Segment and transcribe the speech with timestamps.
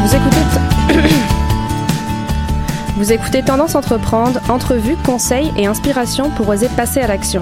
[0.00, 0.36] Vous écoutez,
[2.96, 7.40] Vous écoutez Tendance Entreprendre, entrevues, conseils et inspiration pour oser passer à l'action.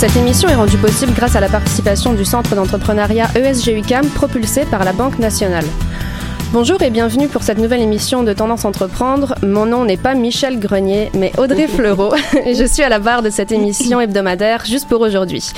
[0.00, 4.64] Cette émission est rendue possible grâce à la participation du Centre d'entrepreneuriat ESG UCAM propulsé
[4.64, 5.66] par la Banque nationale.
[6.52, 9.36] Bonjour et bienvenue pour cette nouvelle émission de Tendance Entreprendre.
[9.44, 12.12] Mon nom n'est pas Michel Grenier, mais Audrey Fleureau.
[12.34, 15.52] je suis à la barre de cette émission hebdomadaire juste pour aujourd'hui.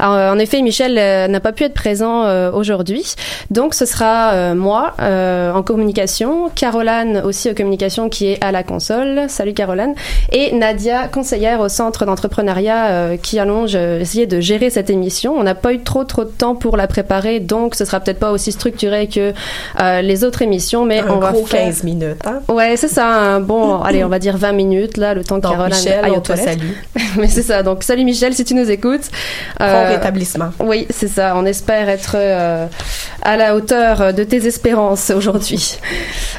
[0.00, 3.14] Euh, en effet, Michel euh, n'a pas pu être présent euh, aujourd'hui.
[3.52, 9.26] Donc, ce sera moi en communication, Caroline aussi en communication qui est à la console.
[9.28, 9.94] Salut Caroline.
[10.32, 15.34] Et Nadia, conseillère au Centre d'entrepreneuriat qui allons euh, essayer de gérer cette émission.
[15.36, 18.18] On n'a pas eu trop trop de temps pour la préparer, donc ce sera peut-être
[18.18, 19.32] pas aussi structuré que
[20.00, 21.64] les autres émissions, mais Un on va faire...
[21.64, 22.40] 15 minutes, hein?
[22.48, 23.06] Ouais, c'est ça.
[23.06, 26.12] Un bon, allez, on va dire 20 minutes, là, le temps que Caroline Michel, aille
[26.12, 26.60] aux toilettes.
[26.60, 26.72] salue.
[27.18, 27.62] Mais c'est ça.
[27.62, 29.10] Donc, salut Michel, si tu nous écoutes.
[29.58, 30.50] Bon Euh, rétablissement.
[30.60, 31.34] oui, c'est ça.
[31.36, 32.66] On espère être euh,
[33.22, 35.78] à la hauteur de tes espérances aujourd'hui.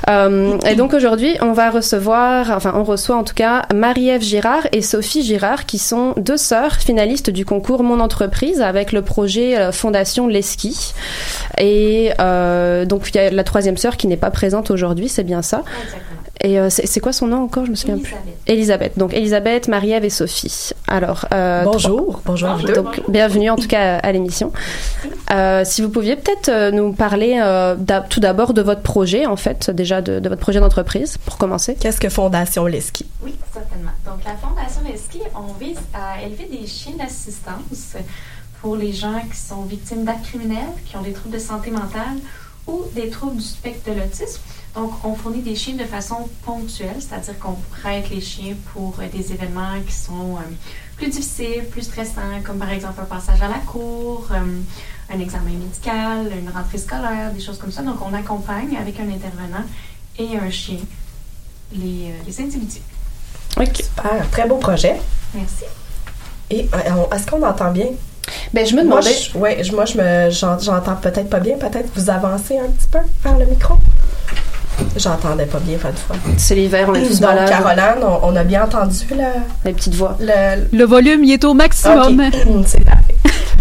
[0.10, 4.68] Euh, et donc aujourd'hui, on va recevoir, enfin, on reçoit en tout cas Marie-Ève Girard
[4.74, 9.58] et Sophie Girard, qui sont deux sœurs finalistes du concours Mon entreprise avec le projet
[9.58, 10.94] euh, Fondation Leski.
[11.58, 12.12] Et
[12.86, 15.64] donc il y a la troisième sœur qui n'est pas présente aujourd'hui, c'est bien ça.
[16.42, 17.66] Et euh, c'est quoi son nom encore?
[17.66, 18.16] Je me souviens plus.
[18.48, 18.98] Elisabeth.
[18.98, 20.72] Donc Elisabeth, Marie-Ève et Sophie.
[20.88, 22.74] Alors euh, Bonjour, bonjour à vous deux.
[22.74, 24.52] donc, bienvenue en tout cas à l'émission.
[25.32, 27.76] Euh, si vous pouviez peut-être nous parler euh,
[28.10, 31.76] tout d'abord de votre projet, en fait, déjà de, de votre projet d'entreprise, pour commencer.
[31.80, 33.06] Qu'est-ce que Fondation Leski?
[33.22, 33.92] Oui, certainement.
[34.06, 37.96] Donc, la Fondation Leski, on vise à élever des chiens d'assistance
[38.62, 42.18] pour les gens qui sont victimes d'actes criminels, qui ont des troubles de santé mentale
[42.68, 44.42] ou des troubles du spectre de l'autisme.
[44.76, 49.08] Donc, on fournit des chiens de façon ponctuelle, c'est-à-dire qu'on prête les chiens pour euh,
[49.08, 50.42] des événements qui sont euh,
[50.96, 54.62] plus difficiles, plus stressants, comme par exemple un passage à la cour, euh,
[55.14, 57.84] un examen médical, une rentrée scolaire, des choses comme ça.
[57.84, 59.66] Donc, on accompagne avec un intervenant
[60.18, 60.80] et un chien
[61.72, 62.82] les, euh, les individus.
[63.58, 65.00] Super, très beau projet.
[65.36, 65.66] Merci.
[66.50, 66.68] Et
[67.12, 67.88] est-ce qu'on entend bien?
[68.54, 69.14] Ben, je me Moi, demandais.
[69.14, 71.58] je, ouais, je- moi, je me, j'en- j'entends peut-être pas bien.
[71.58, 73.76] Peut-être vous avancez un petit peu vers le micro.
[74.98, 76.16] J'entendais pas bien votre fois.
[76.38, 77.50] C'est l'hiver, on est tous Donc, malades.
[77.50, 79.30] Caroline, on, on a bien entendu la,
[79.66, 80.18] Les petites voix.
[80.20, 80.66] le...
[80.76, 82.22] Le volume, il est au maximum.
[82.66, 83.16] C'est parfait.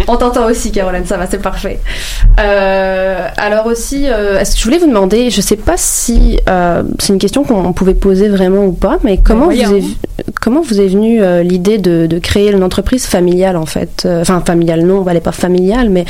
[0.08, 1.80] On t'entend aussi, Caroline, ça va, c'est parfait.
[2.40, 6.82] Euh, alors aussi, euh, est-ce que je voulais vous demander, je sais pas si euh,
[6.98, 9.76] c'est une question qu'on pouvait poser vraiment ou pas, mais comment vous voyons.
[9.76, 9.84] est,
[10.40, 14.84] comment vous est venue l'idée de, de créer une entreprise familiale en fait, enfin familiale
[14.84, 16.04] non, elle n'est pas familiale, mais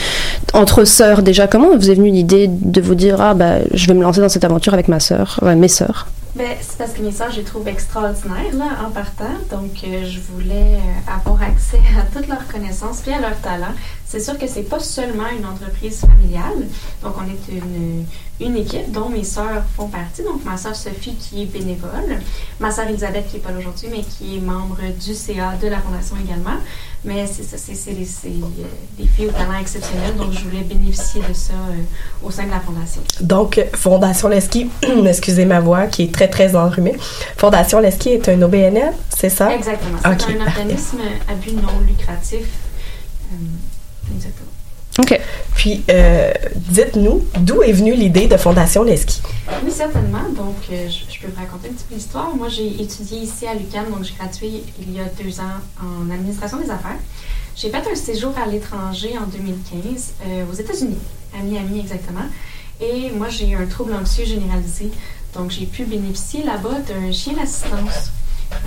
[0.55, 1.47] entre sœurs déjà.
[1.47, 4.29] Comment vous est venue l'idée de vous dire ah bah je vais me lancer dans
[4.29, 6.07] cette aventure avec ma sœur, mes sœurs?
[6.35, 9.35] Ben, c'est parce que mes soeurs, je les trouve extraordinaires là, en partant.
[9.51, 13.75] Donc, euh, je voulais euh, avoir accès à toutes leurs connaissances puis à leurs talents.
[14.13, 16.67] C'est sûr que c'est pas seulement une entreprise familiale.
[17.03, 18.05] Donc, on est une,
[18.47, 20.23] une équipe dont mes sœurs font partie.
[20.23, 22.19] Donc, ma sœur Sophie qui est bénévole,
[22.61, 25.67] ma sœur Elisabeth qui n'est pas là aujourd'hui, mais qui est membre du CA de
[25.67, 26.59] la Fondation également.
[27.07, 28.67] Mais c'est ça, c'est des, euh,
[28.99, 30.15] des filles au talent exceptionnel.
[30.19, 33.01] Donc, je voulais bénéficier de ça euh, au sein de la Fondation.
[33.23, 34.69] Donc, Fondation Leski,
[35.07, 36.99] excusez ma voix qui est très, très enrhumée.
[37.39, 39.55] Fondation Leski est un OBNL, c'est ça?
[39.55, 39.97] Exactement.
[40.03, 41.01] C'est un organisme
[41.31, 42.45] à but non lucratif.
[43.33, 43.37] Euh,
[44.15, 44.51] exactement.
[44.99, 45.19] Ok.
[45.55, 49.23] Puis, euh, dites-nous, d'où est venue l'idée de Fondation Leski?
[49.65, 50.29] Oui, certainement.
[50.37, 52.35] Donc, euh, je, je peux vous raconter un petit peu l'histoire.
[52.37, 56.11] Moi, j'ai étudié ici à l'UQAM, donc j'ai gradué il y a deux ans en
[56.11, 56.99] administration des affaires.
[57.57, 60.99] J'ai fait un séjour à l'étranger en 2015, euh, aux États-Unis,
[61.39, 62.25] à Miami exactement.
[62.81, 64.91] Et moi, j'ai eu un trouble anxieux généralisé.
[65.35, 68.11] Donc, j'ai pu bénéficier là-bas d'un chien d'assistance,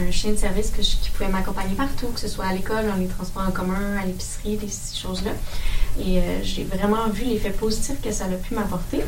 [0.08, 2.88] un chien de service que je- qui pouvait m'accompagner partout, que ce soit à l'école,
[2.88, 5.32] dans les transports en commun, à l'épicerie, des ces choses-là.
[6.00, 9.02] Et euh, j'ai vraiment vu l'effet positif que ça a pu m'apporter.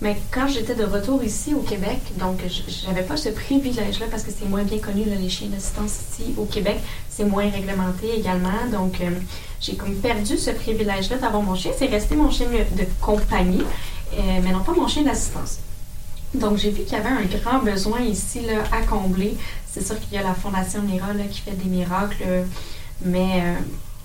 [0.00, 2.40] Mais quand j'étais de retour ici au Québec, donc
[2.84, 6.44] j'avais pas ce privilège-là parce que c'est moins bien connu, les chiens d'assistance ici au
[6.44, 6.78] Québec.
[7.08, 8.66] C'est moins réglementé également.
[8.72, 9.10] Donc, euh,
[9.60, 11.70] j'ai comme perdu ce privilège-là d'avoir mon chien.
[11.78, 13.62] C'est resté mon chien de compagnie,
[14.14, 15.58] euh, mais non pas mon chien d'assistance.
[16.34, 19.36] Donc, j'ai vu qu'il y avait un grand besoin ici là, à combler.
[19.72, 22.24] C'est sûr qu'il y a la Fondation Mira là, qui fait des miracles,
[23.04, 23.54] mais euh,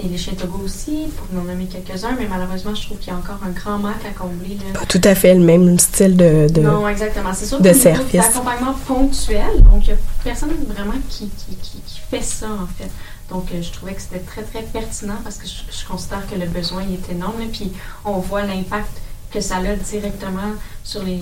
[0.01, 3.15] et les chiens Togo aussi, pour n'en nommer quelques-uns, mais malheureusement, je trouve qu'il y
[3.15, 4.57] a encore un grand manque à combler.
[4.73, 4.79] là.
[4.79, 6.47] Pas tout à fait le même style de...
[6.49, 7.33] de- Non, exactement.
[7.33, 8.13] C'est sûr de service.
[8.13, 12.67] d'accompagnement ponctuel, donc il n'y a personne vraiment qui, qui, qui, qui fait ça, en
[12.77, 12.89] fait.
[13.29, 16.35] Donc, euh, je trouvais que c'était très, très pertinent parce que je, je considère que
[16.35, 17.37] le besoin il est énorme.
[17.39, 17.71] là, puis,
[18.05, 18.89] on voit l'impact
[19.31, 20.53] que ça a directement
[20.83, 21.19] sur les,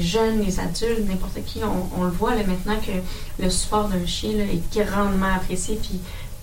[0.00, 1.60] jeunes, les adultes, n'importe qui.
[1.96, 5.78] On, le voit là, maintenant que le support d'un chien est grandement apprécié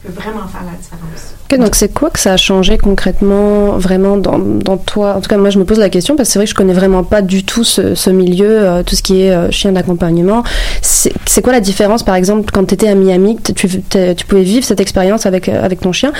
[0.03, 1.35] peut vraiment faire la différence.
[1.49, 5.15] Donc c'est quoi que ça a changé concrètement, vraiment dans, dans toi?
[5.15, 6.55] En tout cas, moi, je me pose la question parce que c'est vrai que je
[6.55, 9.71] connais vraiment pas du tout ce, ce milieu, euh, tout ce qui est euh, chien
[9.71, 10.43] d'accompagnement.
[10.81, 14.65] C'est quoi la différence, par exemple, quand tu étais à Miami, tu, tu pouvais vivre
[14.65, 16.11] cette expérience avec, euh, avec ton chien,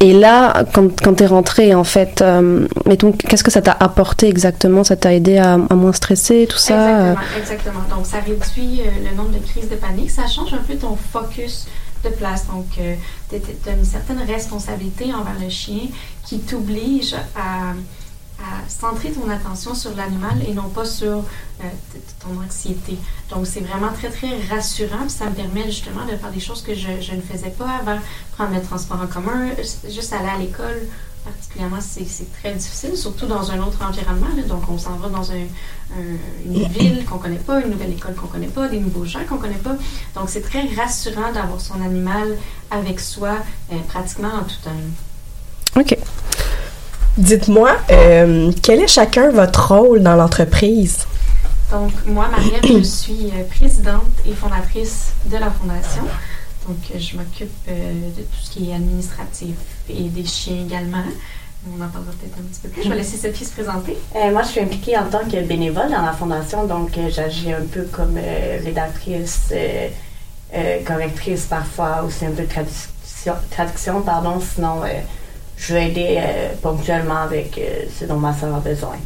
[0.00, 3.76] et là, quand, quand tu es rentré, en fait, euh, mettons, qu'est-ce que ça t'a
[3.78, 4.84] apporté exactement?
[4.84, 6.74] Ça t'a aidé à, à moins stresser, tout ça?
[6.74, 7.96] Exactement, exactement.
[7.96, 10.10] Donc, ça réduit le nombre de crises de panique.
[10.10, 11.66] Ça change un peu ton focus
[12.04, 12.46] de place.
[12.46, 15.88] Donc, tu as une certaine responsabilité envers le chien
[16.24, 17.74] qui t'oblige à,
[18.68, 21.64] centrer ton attention sur l'animal et non pas sur euh,
[22.20, 22.96] ton anxiété.
[23.30, 25.08] Donc, c'est vraiment très, très rassurant.
[25.08, 27.98] Ça me permet justement de faire des choses que je, je ne faisais pas avant.
[28.36, 29.50] Prendre le transport en commun,
[29.88, 30.86] juste aller à l'école
[31.24, 32.06] particulièrement, c'est
[32.40, 34.28] très difficile, surtout dans un autre environnement.
[34.36, 34.42] là.
[34.44, 35.34] Donc, on s'en va dans un,
[35.96, 39.20] un- une ville qu'on connaît pas, une nouvelle école qu'on connaît pas, des nouveaux gens
[39.28, 39.76] qu'on connaît pas.
[40.14, 42.36] Donc, c'est très rassurant d'avoir son animal
[42.70, 43.36] avec soi
[43.72, 45.80] euh, pratiquement en tout temps.
[45.80, 45.96] Ok.
[47.16, 50.98] Dites-moi, euh, quel est chacun votre rôle dans l'entreprise?
[51.70, 56.02] Donc, moi, Marielle, je suis euh, présidente et fondatrice de la Fondation.
[56.68, 59.56] Donc, euh, je m'occupe euh, de tout ce qui est administratif
[59.88, 61.02] et des chiens également.
[61.66, 62.82] On en parlera peut-être un petit peu plus.
[62.84, 63.96] Je vais laisser Sophie se présenter.
[64.14, 67.52] Euh, moi, je suis impliquée en tant que bénévole dans la fondation, donc euh, j'agis
[67.52, 69.88] un peu comme euh, rédactrice, euh,
[70.54, 75.00] euh, correctrice parfois, aussi un peu de traduction, traduction pardon, sinon euh,
[75.56, 78.96] je vais aider euh, ponctuellement avec euh, ce dont ma soeur a besoin.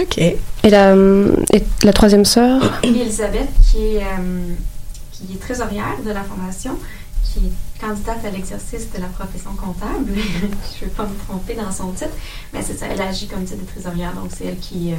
[0.00, 0.18] OK.
[0.18, 0.94] Et la,
[1.52, 2.80] et la troisième sœur?
[2.84, 4.54] Elisabeth, qui est, euh,
[5.10, 6.78] qui est trésorière de la Fondation,
[7.32, 10.12] qui est candidate à l'exercice de la profession comptable.
[10.16, 12.10] je ne vais pas me tromper dans son titre,
[12.52, 14.96] mais c'est ça, elle agit comme titre de trésorière, donc c'est elle qui, euh,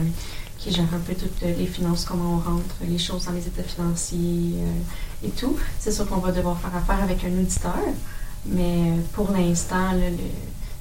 [0.57, 3.63] qui gère un peu toutes les finances, comment on rentre, les choses dans les états
[3.63, 5.55] financiers euh, et tout.
[5.79, 7.75] C'est sûr qu'on va devoir faire affaire avec un auditeur,
[8.45, 10.17] mais euh, pour l'instant, le-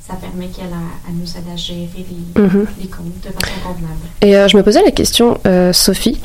[0.08, 0.64] ça permet qu'elle
[1.12, 2.66] nous aider à gérer les, Mhm.
[2.80, 4.00] les comptes de façon convenable.
[4.22, 6.18] Et euh, je me posais la question, euh, Sophie.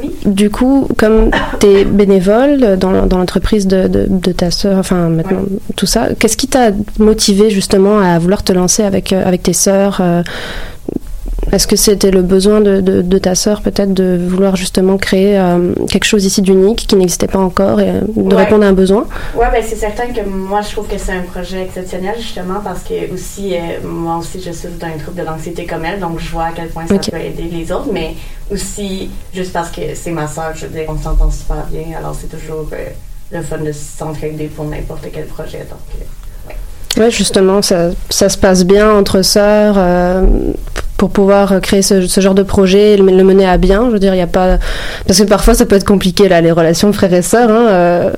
[0.00, 0.10] Oui.
[0.24, 5.08] Du coup, comme tu es bénévole dans, dans l'entreprise de, de, de ta sœur, enfin
[5.08, 5.42] maintenant
[5.76, 9.52] tout ça, qu'est-ce qui t'a motivé justement à vouloir te lancer avec, euh, avec tes
[9.52, 10.00] sœurs
[11.54, 15.38] Est-ce que c'était le besoin de, de, de ta sœur peut-être de vouloir justement créer
[15.38, 18.42] euh, quelque chose ici d'unique qui n'existait pas encore et de Ouais.
[18.42, 19.06] répondre à un besoin?
[19.36, 22.82] Ouais, ben c'est certain que moi je trouve que c'est un projet exceptionnel justement parce
[22.82, 26.28] que aussi euh, moi aussi je suis d'un trouble de l'anxiété comme elle, donc je
[26.32, 27.10] vois à quel point ça Ok.
[27.12, 28.14] peut aider les autres, mais
[28.50, 32.16] aussi juste parce que c'est ma soeur, je veux dire, on s'entend super bien, alors
[32.20, 32.86] c'est toujours euh,
[33.30, 35.64] le fun de s'entraider pour n'importe quel projet.
[35.70, 35.78] Donc,
[36.96, 40.22] Ouais, justement, ça, ça se passe bien entre sœurs euh,
[40.96, 43.86] pour pouvoir créer ce, ce genre de projet et le, le mener à bien.
[43.86, 44.58] Je veux dire, il n'y a pas.
[45.06, 47.50] Parce que parfois, ça peut être compliqué, là, les relations frères et sœurs.
[47.50, 48.10] Hein, euh,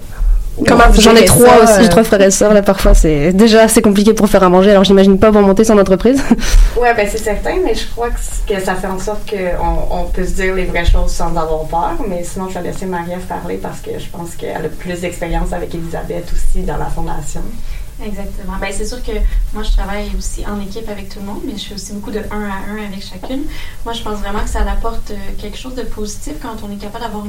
[0.98, 1.82] J'en ai trois ça, aussi, euh?
[1.82, 2.54] j'ai trois frères et sœurs.
[2.54, 4.70] Là, parfois, c'est déjà assez compliqué pour faire à manger.
[4.70, 6.22] Alors, j'imagine pas pour monter son entreprise.
[6.78, 10.26] Ouais, ben c'est certain, mais je crois que, ça fait en sorte qu'on on peut
[10.26, 11.94] se dire les vraies choses sans avoir peur.
[12.06, 15.54] Mais sinon, je vais laisser Marie-Ève parler parce que je pense qu'elle a plus d'expérience
[15.54, 17.40] avec Elisabeth aussi dans la fondation.
[18.02, 18.58] Exactement.
[18.60, 19.12] Ben, c'est sûr que
[19.54, 22.10] moi, je travaille aussi en équipe avec tout le monde, mais je fais aussi beaucoup
[22.10, 23.44] de un à un avec chacune.
[23.84, 26.76] Moi, je pense vraiment que ça apporte euh, quelque chose de positif quand on est
[26.76, 27.24] capable d'avoir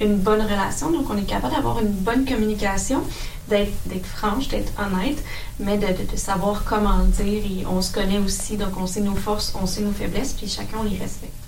[0.00, 0.90] une, bonne relation.
[0.90, 3.02] Donc, on est capable d'avoir une bonne communication,
[3.48, 5.22] d'être franche, d'être honnête,
[5.60, 7.44] mais de savoir comment dire.
[7.44, 10.48] Et on se connaît aussi, donc on sait nos forces, on sait nos faiblesses, puis
[10.48, 11.45] chacun, on les respecte.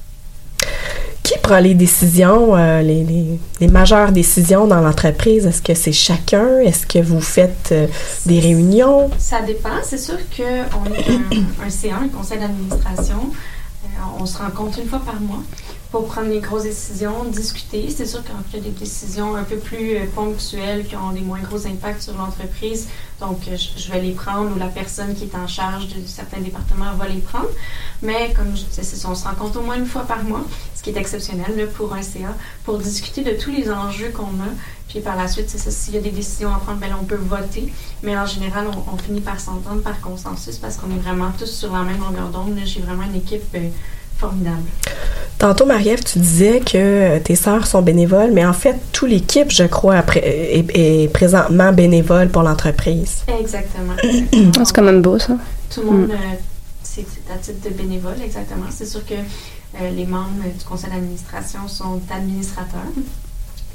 [1.22, 5.46] Qui prend les décisions, euh, les, majeures décisions dans l'entreprise?
[5.46, 6.58] Est-ce que c'est chacun?
[6.60, 7.86] Est-ce que vous faites euh,
[8.24, 9.10] des réunions?
[9.18, 9.82] Ça dépend.
[9.82, 13.30] C'est sûr qu'on est un, un CA, un conseil d'administration.
[13.84, 13.88] Euh,
[14.18, 15.42] on se rencontre une fois par mois
[15.90, 17.88] pour prendre les grosses décisions, discuter.
[17.88, 21.40] C'est sûr qu'on fait des décisions un peu plus euh, ponctuelles qui ont des moins
[21.40, 22.88] gros impacts sur l'entreprise.
[23.20, 26.40] Donc, euh, je, vais les prendre ou la personne qui est en charge de certains
[26.40, 27.48] départements va les prendre.
[28.02, 30.90] Mais comme je disais, on se rencontre au moins une fois par mois, ce qui
[30.90, 34.52] est exceptionnel là, pour un CA, pour discuter de tous les enjeux qu'on a.
[34.88, 36.98] Puis par la suite, c'est ça, s'il y a des décisions à prendre, ben là,
[37.00, 37.72] on peut voter.
[38.02, 41.50] Mais en général, on, on finit par s'entendre par consensus parce qu'on est vraiment tous
[41.50, 42.58] sur la même longueur d'onde.
[42.64, 43.68] J'ai vraiment une équipe euh,
[44.18, 44.62] formidable.
[45.38, 49.50] Tantôt, Marie-Ève, tu disais que euh, tes sœurs sont bénévoles, mais en fait, toute l'équipe,
[49.52, 53.18] je crois, après- est, est présentement bénévole pour l'entreprise.
[53.40, 53.92] Exactement.
[54.02, 55.34] C'est quand même beau, ça.
[55.72, 56.10] Tout le monde, Mm.
[56.12, 56.16] euh,
[56.82, 58.64] c'est à titre de bénévole, exactement.
[58.70, 62.80] C'est sûr que euh, les membres du conseil d'administration sont administrateurs,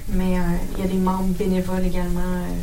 [0.09, 0.41] mais euh,
[0.77, 2.53] il y a des membres bénévoles également euh,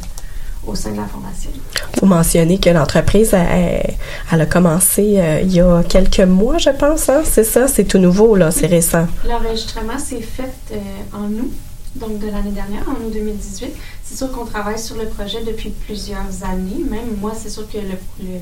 [0.67, 1.50] au sein de la fondation.
[1.99, 3.95] faut mentionner que l'entreprise, elle,
[4.31, 7.09] elle a commencé euh, il y a quelques mois, je pense.
[7.09, 7.23] Hein?
[7.25, 9.07] C'est ça, c'est tout nouveau, là, c'est récent.
[9.26, 10.76] L'enregistrement s'est fait euh,
[11.12, 11.52] en août,
[11.97, 13.71] donc de l'année dernière, en août 2018.
[14.05, 16.85] C'est sûr qu'on travaille sur le projet depuis plusieurs années.
[16.90, 18.38] Même moi, c'est sûr que le, le,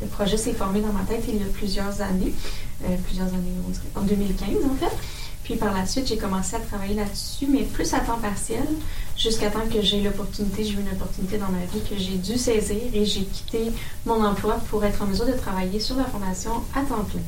[0.00, 2.32] le projet s'est formé dans ma tête il y a plusieurs années.
[2.84, 4.96] Euh, plusieurs années, on dirait, en 2015 en fait.
[5.44, 8.64] Puis par la suite, j'ai commencé à travailler là-dessus, mais plus à temps partiel,
[9.22, 12.38] jusqu'à temps que j'ai l'opportunité, j'ai eu une opportunité dans ma vie que j'ai dû
[12.38, 13.58] saisir et j'ai quitté
[14.06, 17.20] mon emploi pour être en mesure de travailler sur la fondation à temps plein.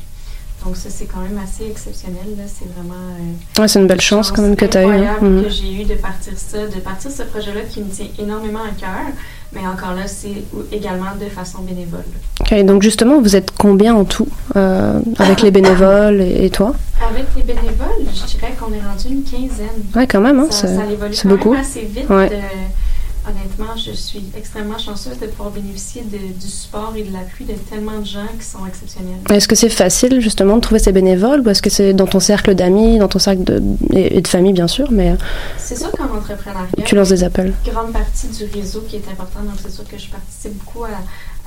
[0.65, 2.25] Donc ça, c'est quand même assez exceptionnel.
[2.47, 2.95] C'est vraiment...
[3.19, 5.05] euh, Ouais, c'est une belle chance quand même que tu as eu.
[5.05, 5.17] hein.
[5.21, 5.43] Mhm.
[5.43, 8.71] que j'ai eu de partir ça, de partir ce projet-là qui me tient énormément à
[8.79, 9.05] cœur,
[9.53, 12.05] mais encore là, c'est également de façon bénévole.
[12.41, 16.73] Ok, donc justement, vous êtes combien en tout euh, avec les bénévoles et, et toi?
[17.01, 19.83] Avec les bénévoles, je dirais qu'on est rendu une quinzaine.
[19.95, 21.51] Ouais, quand même, hein, ça, c'est- ça évolue quand beaucoup.
[21.51, 22.09] même assez vite.
[22.09, 22.29] Ouais.
[22.31, 27.43] Euh, honnêtement, je suis extrêmement chanceuse de pouvoir bénéficier de- du support et de l'appui
[27.45, 29.17] de tellement de gens qui sont exceptionnels.
[29.31, 32.19] Est-ce que c'est facile justement de trouver ces bénévoles ou est-ce que c'est dans ton
[32.21, 33.61] cercle d'amis, dans ton cercle de,
[33.91, 35.15] et, et de famille bien sûr, mais euh,
[35.57, 39.39] C'est sûr qu'en entrepreneuriat, tu lances des appels grande partie du réseau qui est important.
[39.41, 40.89] Donc, c'est sûr que je participe beaucoup à,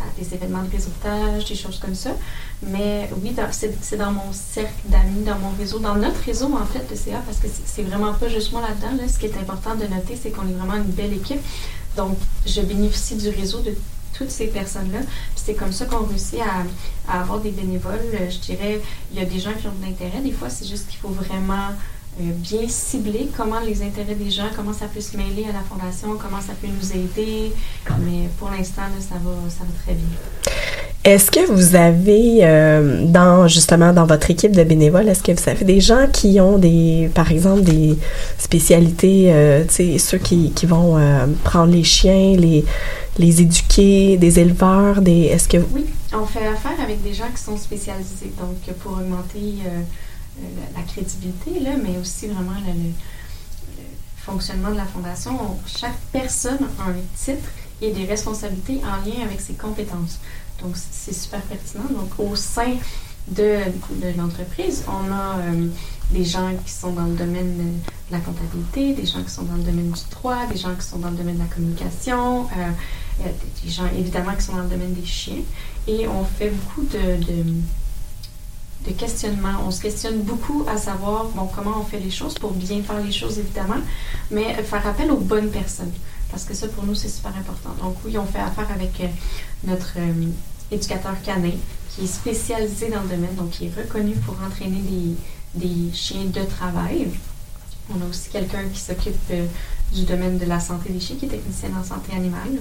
[0.00, 2.10] à des événements de réseautage, des choses comme ça.
[2.62, 6.88] Mais oui, c'est dans mon cercle d'amis, dans mon réseau, dans notre réseau, en fait,
[6.90, 9.00] de CA, parce que c'est- vraiment pas juste moi là-dedans.
[9.02, 9.08] Là.
[9.08, 11.40] Ce qui est important de noter, c'est qu'on est vraiment une belle équipe.
[11.96, 13.74] Donc, je bénéficie du réseau de
[14.14, 15.00] toutes ces personnes-là.
[15.36, 16.64] C'est comme ça qu'on réussit à,
[17.12, 18.00] à avoir des bénévoles.
[18.14, 18.80] Euh, Je dirais,
[19.12, 20.20] il y a des gens qui ont de l'intérêt.
[20.20, 21.68] Des fois, c'est juste qu'il faut vraiment
[22.18, 26.08] bien cibler comment les intérêts des gens, comment ça peut se mêler à la fondation,
[26.20, 27.52] comment ça peut nous aider.
[28.00, 30.52] Mais pour l'instant, ça va, ça va très bien.
[31.04, 35.48] Est-ce que vous avez, euh, dans justement dans votre équipe de bénévoles, est-ce que vous
[35.48, 37.96] avez des gens qui ont des, par exemple, des
[38.36, 42.64] spécialités, euh, tu sais, ceux qui, qui vont euh, prendre les chiens, les,
[43.18, 47.42] les éduquer, des éleveurs, des, est-ce que Oui, on fait affaire avec des gens qui
[47.42, 49.82] sont spécialisés, donc pour augmenter euh, euh,
[50.40, 52.90] la, la crédibilité, là, mais aussi vraiment le,
[54.16, 55.32] fonctionnement de la fondation.
[55.40, 57.48] On- chaque personne a un titre
[57.80, 60.18] et des responsabilités en lien avec ses compétences.
[60.62, 61.84] Donc, c'est super pertinent.
[61.90, 62.74] Donc, au sein
[63.28, 63.58] de,
[64.16, 65.66] l'entreprise, on a euh,
[66.10, 69.54] des gens qui sont dans le domaine de la comptabilité, des gens qui sont dans
[69.56, 73.26] le domaine du droit, des gens qui sont dans le domaine de la communication, euh,
[73.62, 75.42] des- gens évidemment qui sont dans le domaine des chiens.
[75.86, 77.16] Et on fait beaucoup de,
[78.86, 79.62] de questionnement.
[79.66, 83.00] On se questionne beaucoup à savoir bon, comment on fait les choses pour bien faire
[83.00, 83.80] les choses, évidemment,
[84.30, 85.92] mais faire appel aux bonnes personnes.
[86.30, 87.70] Parce que ça, pour nous, c'est super important.
[87.82, 89.06] Donc, oui, on fait affaire avec euh,
[89.64, 90.26] notre euh,
[90.70, 91.52] éducateur canin
[91.90, 95.16] qui est spécialisé dans le domaine, donc qui est reconnu pour entraîner des,
[95.66, 97.08] des chiens de travail.
[97.90, 99.46] On a aussi quelqu'un qui s'occupe euh,
[99.92, 102.58] du domaine de la santé des chiens, qui est technicien en santé animale.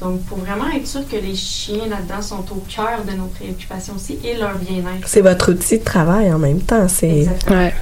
[0.00, 3.94] Donc, pour vraiment être sûr que les chiens là-dedans sont au cœur de nos préoccupations
[3.96, 5.06] aussi et leur bien-être.
[5.06, 6.86] C'est votre outil de travail en même temps.
[6.86, 7.26] C'est.
[7.50, 7.74] Ouais.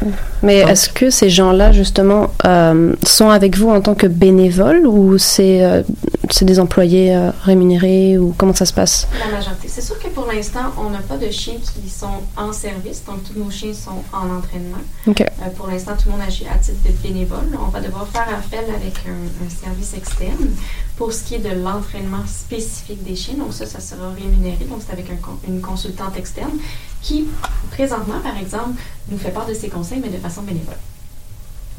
[0.43, 5.19] Mais est-ce que ces gens-là, justement, euh, sont avec vous en tant que bénévoles ou
[5.19, 5.83] c'est euh,
[6.31, 9.07] c'est des employés euh, rémunérés ou comment ça se passe?
[9.19, 9.69] La majorité.
[9.69, 13.23] C'est sûr que pour l'instant, on n'a pas de chiens qui sont en service, donc
[13.25, 14.79] tous nos chiens sont en entraînement.
[15.07, 15.21] OK.
[15.21, 17.59] Euh, pour l'instant, tout le monde agit à titre de bénévole.
[17.61, 20.51] On va devoir faire appel avec un, un service externe
[20.97, 23.35] pour ce qui est de l'entraînement spécifique des chiens.
[23.35, 24.65] Donc ça, ça sera rémunéré.
[24.69, 25.17] Donc c'est avec un
[25.49, 26.53] une consultante externe
[27.03, 27.27] qui,
[27.71, 30.75] présentement, par exemple, nous fait part de ses conseils, mais de façon bénévole.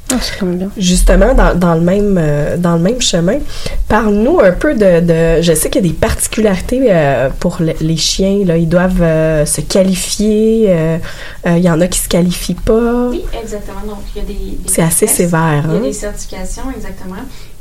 [0.09, 0.71] Ah, c'est quand même bien.
[0.77, 3.39] Justement, dans, dans le même euh, dans le même chemin,
[3.89, 7.73] parle-nous un peu de, de- Je sais qu'il y a des particularités euh, pour le-
[7.81, 8.45] les chiens.
[8.45, 10.67] Là, ils doivent euh, se qualifier.
[10.69, 10.97] euh,
[11.45, 13.09] euh, Il y en a qui se qualifient pas.
[13.09, 13.81] Oui, exactement.
[13.85, 14.33] Donc, il y a des.
[14.33, 15.81] des C'est assez sévère, Il y a hein?
[15.81, 17.15] des certifications, exactement.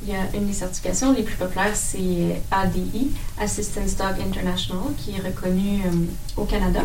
[0.06, 3.10] Il y a une des certifications les plus populaires, c'est ADI,
[3.40, 6.82] Assistance Dog International, qui est reconnue euh, au Canada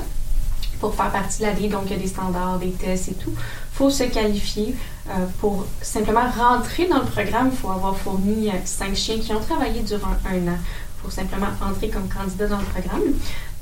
[0.80, 1.68] pour faire partie de l'ADI.
[1.70, 3.30] Donc, il y a des standards, des tests et tout.
[3.30, 4.74] Il faut se qualifier
[5.08, 7.50] euh, pour simplement rentrer dans le programme.
[7.51, 10.58] Il faut avoir fourni euh, cinq chiens qui ont travaillé durant un an
[11.04, 13.13] pour simplement entrer comme candidat dans le programme.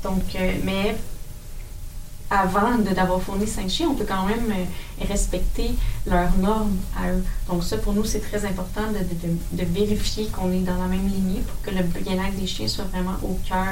[0.02, 0.22] Donc,
[0.64, 0.96] mais
[2.30, 5.70] avant d'avoir fourni cinq chiens, on peut quand même euh, respecter
[6.06, 7.24] leurs normes à eux.
[7.48, 10.86] Donc ça, pour nous, c'est très important de, de- de- vérifier qu'on est dans la
[10.86, 13.66] même lignée pour que le bien-être des chiens soit vraiment au cœur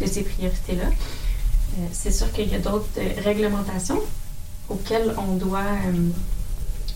[0.00, 0.86] de ces priorités-là.
[0.86, 4.00] Euh, c'est sûr qu'il y a d'autres euh, réglementations
[4.68, 5.60] auxquelles on doit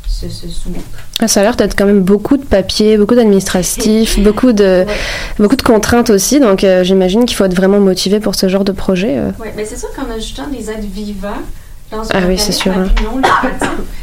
[0.08, 0.84] se, se soumettre.
[1.20, 4.86] Ah, Ça a l'air d'être quand même beaucoup de papiers, beaucoup d'administratifs, beaucoup de Ouais.
[5.38, 6.40] beaucoup de contraintes aussi.
[6.40, 9.18] Donc euh, j'imagine qu'il faut être vraiment motivé pour ce genre de projet.
[9.18, 9.30] euh.
[9.40, 11.42] Oui, mais c'est sûr qu'en ajoutant des aides vivants
[11.90, 12.88] dans Ah oui, c'est sûr, hein.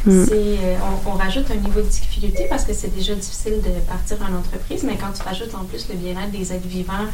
[0.05, 0.25] Mm.
[0.25, 3.69] c'est, euh, on, on rajoute un niveau de difficulté parce que c'est déjà difficile de
[3.87, 7.05] partir en entreprise, mais quand tu rajoutes en plus le bien-être des aides vivants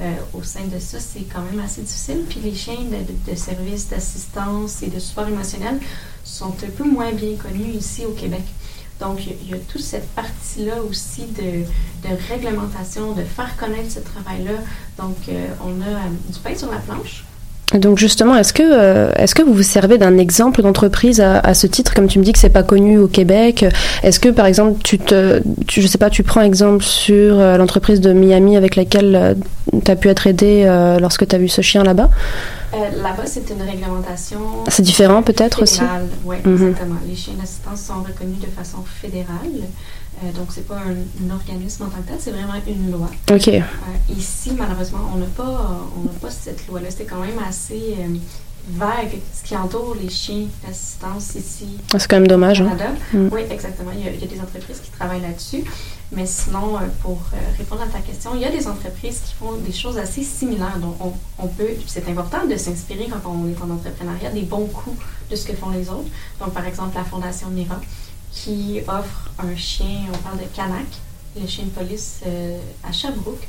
[0.00, 2.22] euh, au sein de ça, c'est quand même assez difficile.
[2.28, 5.80] Puis les chiens de, de, de services d'assistance et de support émotionnel
[6.22, 8.44] sont un peu moins bien connus ici au Québec.
[9.00, 11.64] Donc, il y a- il y, a toute cette partie-là aussi de,
[12.08, 14.52] de réglementation, de faire connaître ce travail-là.
[14.98, 15.98] Donc, euh, on a euh,
[16.32, 17.24] du pain sur la planche.
[17.74, 21.52] Donc justement, est-ce que euh, est-ce que vous vous servez d'un exemple d'entreprise à, à
[21.52, 23.64] ce titre, comme tu me dis que c'est pas connu au Québec
[24.04, 27.56] Est-ce que par exemple, tu te, tu, je sais pas, tu prends exemple sur euh,
[27.56, 29.36] l'entreprise de Miami avec laquelle
[29.84, 32.08] tu as pu être aidé euh, lorsque tu as vu ce chien là-bas?
[32.74, 34.38] Euh, Là-bas, c'est une réglementation.
[34.68, 35.80] C'est différent peut-être aussi?
[36.24, 36.52] Oui, Mhm.
[36.68, 36.96] exactement.
[37.08, 39.26] Les chiens d'assistance sont reconnus de façon fédérale.
[40.24, 43.10] Euh, donc, c'est pas un, un organisme en tant que tel, c'est vraiment une loi.
[43.30, 43.48] Ok.
[43.48, 43.60] Euh,
[44.16, 46.88] ici, malheureusement, on n'a pas, on pas cette loi-là.
[46.90, 48.16] C'est quand même assez euh,
[48.70, 51.68] vague ce qui entoure les chiens d'assistance ici.
[51.92, 52.70] Ah, c'est quand même dommage, hein.
[52.70, 52.90] Canada.
[53.12, 53.28] Mm.
[53.30, 53.90] Oui, exactement.
[53.94, 55.62] Il y, a, il y a des entreprises qui travaillent là-dessus.
[56.12, 59.34] Mais sinon, euh, pour euh, répondre à ta question, il y a des entreprises qui
[59.34, 60.78] font des choses assez similaires.
[60.80, 64.66] Donc, on, on peut, c'est important de s'inspirer quand on est en entrepreneuriat des bons
[64.66, 64.96] coups
[65.30, 66.08] de ce que font les autres.
[66.40, 67.80] Donc, par exemple, la Fondation Mira,
[68.36, 70.86] qui offre un chien, on parle de Canac,
[71.40, 73.48] le chien de police euh, à Sherbrooke,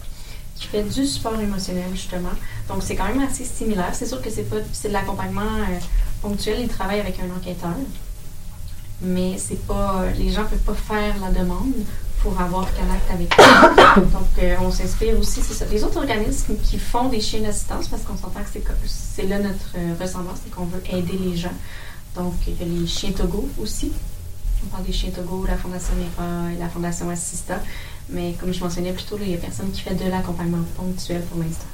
[0.56, 2.32] qui fait du support émotionnel, justement.
[2.68, 3.94] Donc, c'est quand même assez similaire.
[3.94, 5.80] C'est sûr que c'est de l'accompagnement euh,
[6.22, 6.62] ponctuel.
[6.62, 7.76] Ils travaillent avec un enquêteur.
[9.02, 10.06] Mais c'est pas.
[10.18, 11.74] Les gens peuvent pas faire la demande
[12.24, 14.02] pour avoir contact avec eux.
[14.02, 15.66] Donc, euh, on s'inspire aussi, c'est ça.
[15.70, 20.02] Les autres organismes qui font des chiens d'assistance, parce qu'on s'entend que c'est, là notre
[20.02, 21.54] ressemblance, c'est qu'on veut aider les gens.
[22.16, 23.92] Donc, il y a les chiens Togo aussi.
[24.64, 27.60] On parle des chiens Togo, la Fondation Mira et la Fondation Assista.
[28.10, 31.22] Mais comme je mentionnais plus tôt, il y a personne qui fait de l'accompagnement ponctuel
[31.22, 31.66] pour l'instant.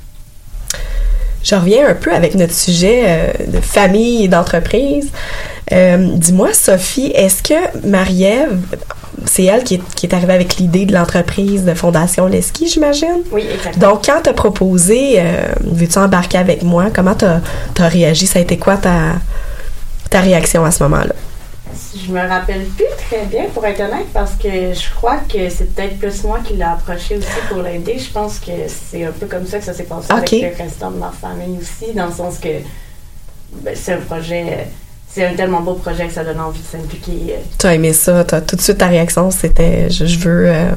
[1.44, 5.12] Je reviens un peu avec notre sujet euh, de famille et d'entreprise.
[5.74, 8.62] Euh, Dis-moi, Sophie, est-ce que Marie-Ève,
[9.26, 13.24] c'est elle qui est, qui est arrivée avec l'idée de l'entreprise de Fondation Leski, j'imagine?
[13.32, 13.92] Oui, exactement.
[13.92, 16.86] Donc, quand t'as proposé, euh, veux-tu embarquer avec moi?
[16.94, 17.42] Comment t'as
[17.78, 18.26] as réagi?
[18.26, 19.16] Ça a été quoi ta,
[20.10, 21.14] ta réaction à ce moment-là?
[21.96, 25.74] Je me rappelle plus très bien, pour être honnête, parce que je crois que c'est
[25.76, 27.98] peut-être plus moi qui l'ai approché aussi pour l'aider.
[28.00, 30.90] Je pense que c'est un peu comme ça que ça s'est passé avec le restant
[30.92, 32.50] de ma famille aussi, dans le sens que
[33.62, 34.68] ben, c'est un projet,
[35.08, 37.36] c'est un tellement beau projet que ça donne envie de s'impliquer.
[37.60, 38.24] T'as aimé ça?
[38.24, 40.72] T'as tout de suite ta réaction, c'était je, je veux euh,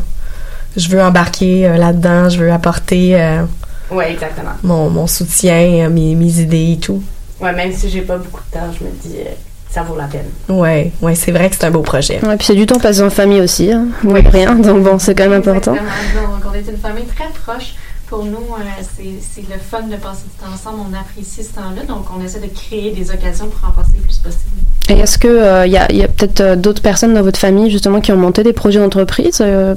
[0.77, 3.43] je veux embarquer euh, là-dedans, je veux apporter euh,
[3.91, 4.51] Oui, exactement.
[4.63, 7.03] mon, mon soutien, euh, mes, mes idées et tout.
[7.41, 9.31] ouais, même si j'ai pas beaucoup de temps, je me dis, euh,
[9.77, 10.25] ça vaut la peine.
[10.49, 12.19] Ouais, ouais, c'est vrai que c'est un beau projet.
[12.25, 13.89] Ouais, puis c'est du temps passé en famille aussi, hein.
[14.05, 14.23] Oui.
[14.27, 15.75] rien, donc bon, c'est quand même important.
[15.75, 16.33] Exactement.
[16.33, 17.75] Donc, on est une famille très proche.
[18.07, 18.63] Pour nous, euh,
[18.97, 20.79] c'est c'est le fun de passer du temps ensemble.
[20.91, 24.03] On apprécie ce temps-là, donc on essaie de créer des occasions pour en passer le
[24.03, 24.57] plus possible.
[24.89, 27.71] Et est-ce que il y a, y a peut-être euh, d'autres personnes dans votre famille
[27.71, 29.75] justement qui ont monté des projets d'entreprise euh,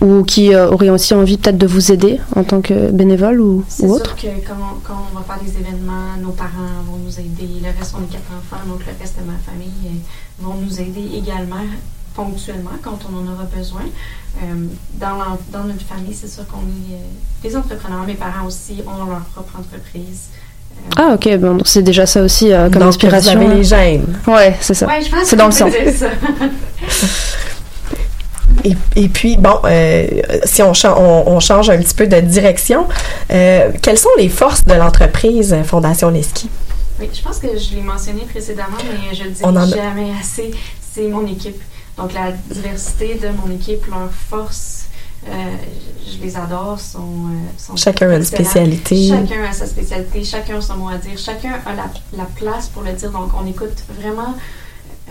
[0.00, 3.64] ou qui euh, auraient aussi envie peut-être de vous aider en tant que bénévole ou,
[3.68, 4.16] C'est ou sûr autre?
[4.16, 7.48] que quand on, quand on va faire des événements, nos parents vont nous aider.
[7.62, 10.80] Le reste, on est quatre enfants, donc le reste de ma famille euh, vont nous
[10.80, 11.64] aider également
[12.14, 13.82] ponctuellement quand on en aura besoin.
[14.42, 14.66] Euh,
[14.98, 18.04] dans, notre famille, c'est sûr qu'on est euh, des entrepreneurs.
[18.06, 20.28] Mes parents aussi ont leur propre entreprise.
[20.96, 23.38] Ah ok, bon, donc c'est déjà ça aussi euh, comme Donc, inspiration.
[23.38, 24.18] vous avez les gènes.
[24.26, 24.86] Ouais, c'est ça.
[24.86, 25.68] Ouais, je pense c'est dans le sang.
[28.66, 30.06] Et, et puis, bon, euh,
[30.44, 32.86] si on, cha- on, on change un petit peu de direction,
[33.30, 36.48] euh, quelles sont les forces de l'entreprise euh, Fondation Leski?
[36.98, 39.66] Oui, je pense que je l'ai mentionné précédemment, mais je le dis On en a-
[39.68, 40.50] jamais assez.
[40.94, 41.60] C'est mon équipe.
[41.98, 44.86] Donc, la diversité de mon équipe, leurs forces,
[45.28, 45.32] euh,
[46.10, 47.00] je les adore, sont,
[47.58, 49.08] sont Chacun a une spécialité.
[49.08, 51.84] Chacun a sa spécialité, chacun a son mot à dire, chacun a la,
[52.16, 53.10] la place pour le dire.
[53.10, 54.34] Donc, on écoute vraiment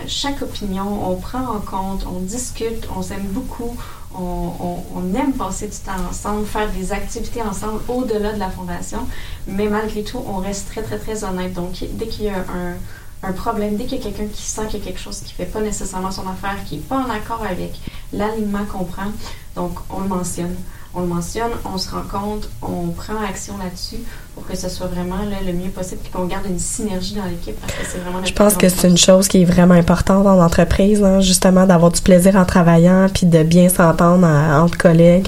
[0.07, 3.75] chaque opinion, on prend en compte, on discute, on s'aime beaucoup,
[4.13, 9.07] on, aime passer du temps ensemble, faire des activités ensemble au-delà de la fondation,
[9.47, 11.53] mais malgré tout, on reste très, très, très honnête.
[11.53, 12.75] Donc, dès qu'il y a un,
[13.23, 15.33] un problème, dès qu'il y a quelqu'un qui sent qu'il y a quelque chose qui
[15.33, 17.73] ne fait pas nécessairement son affaire, qui n'est pas en accord avec
[18.13, 19.11] l'alignement qu'on prend,
[19.55, 20.55] donc on le mentionne.
[20.97, 23.97] On le mentionne, on se rend compte, on prend action là-dessus
[24.33, 27.25] pour que ce soit vraiment là, le mieux possible et qu'on garde une synergie dans
[27.25, 30.23] l'équipe parce que c'est vraiment Je pense que c'est une chose qui est vraiment importante
[30.23, 34.77] dans l'entreprise, hein, justement, d'avoir du plaisir en travaillant puis de bien s'entendre euh, entre
[34.77, 35.27] collègues.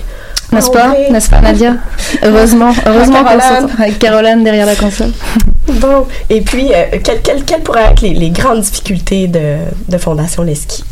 [0.53, 1.11] N'est-ce Ah pas.
[1.11, 1.73] N'est-ce pas Nadia?
[2.23, 5.11] Heureusement, heureusement qu'on s'entend avec Caroline derrière la console.
[5.81, 9.57] Bon, et puis, euh, quelles pourraient être les, les grandes difficultés de,
[9.89, 10.85] de Fondation Leski?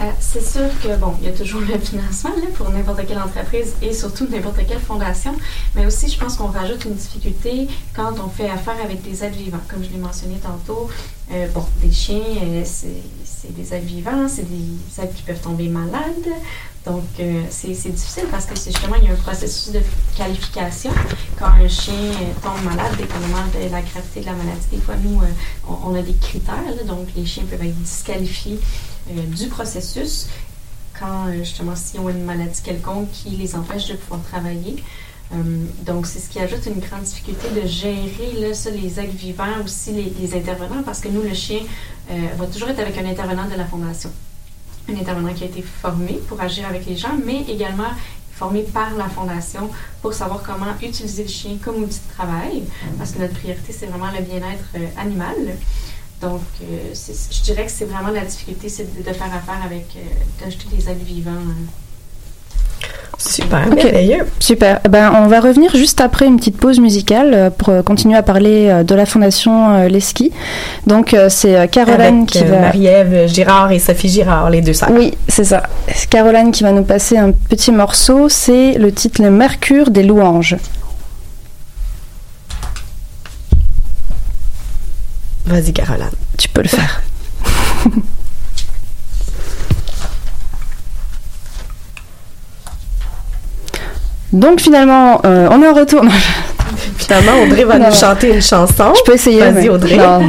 [0.00, 3.18] Euh, c'est sûr que, bon, il y a toujours le financement là, pour n'importe quelle
[3.18, 5.34] entreprise et surtout n'importe quelle fondation,
[5.76, 9.36] mais aussi, je pense qu'on rajoute une difficulté quand on fait affaire avec des êtres
[9.36, 9.60] vivants.
[9.68, 10.88] Comme je l'ai mentionné tantôt,
[11.32, 15.68] euh, bon, des chiens, euh, c'est des êtres vivants, c'est des êtres qui peuvent tomber
[15.68, 16.28] malades.
[16.84, 19.80] Donc, euh, c'est difficile parce que justement, il y a un processus de
[20.16, 20.90] qualification.
[21.38, 22.10] Quand un chien
[22.42, 25.22] tombe malade, dépendamment de la gravité de la maladie, des fois, nous,
[25.66, 26.84] on, a des critères.
[26.86, 28.58] donc, les chiens peuvent être disqualifiés
[29.10, 30.28] du processus
[30.98, 34.82] quand, euh, justement, s'ils ont une maladie quelconque qui les empêche de pouvoir travailler.
[35.32, 35.36] Euh,
[35.84, 40.12] donc, c'est ce qui ajoute une grande difficulté de gérer les actes vivants, aussi les,
[40.20, 41.60] les intervenants, parce que nous, le chien
[42.10, 44.10] euh, va toujours être avec un intervenant de la Fondation.
[44.88, 47.90] Un intervenant qui a été formé pour agir avec les gens, mais également
[48.32, 49.70] formé par la Fondation
[50.02, 52.62] pour savoir comment utiliser le chien comme outil de travail,
[52.98, 55.36] parce que notre priorité, c'est vraiment le bien-être euh, animal.
[56.24, 59.86] Donc, euh, je dirais que c'est vraiment la difficulté, c'est de, de faire affaire avec,
[59.96, 61.30] euh, dis, des êtres vivants.
[61.32, 61.66] hein.
[63.16, 63.74] Super, Ok.
[63.76, 64.26] merveilleux.
[64.40, 64.80] Super.
[64.84, 68.16] Eh Ben, on va revenir juste après une petite pause musicale euh, pour euh, continuer
[68.16, 70.32] à parler de la fondation Leski.
[70.86, 72.58] Donc, c'est Caroline Avec qui va.
[72.60, 74.90] Marie-Ève Girard et Sophie Girard, les deux sœurs.
[74.92, 75.62] Oui, c'est ça.
[76.10, 78.28] Caroline qui va nous passer un petit morceau.
[78.28, 80.56] C'est le titre Le Mercure des louanges.
[85.46, 86.10] Vas-y, Caroline.
[86.38, 87.02] Tu peux le faire.
[94.32, 96.02] Donc finalement, euh, on est en retour.
[97.06, 97.88] Finalement, Audrey va Non.
[97.88, 98.92] nous chanter une chanson.
[98.96, 99.40] Je peux essayer.
[99.40, 99.96] Vas-y, Audrey.
[99.96, 100.22] Non,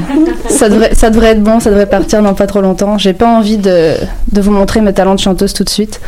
[0.49, 2.97] ça devrait, ça devrait être bon, ça devrait partir dans pas trop longtemps.
[2.97, 3.95] J'ai pas envie de,
[4.31, 6.01] de vous montrer mes talents de chanteuse tout de suite.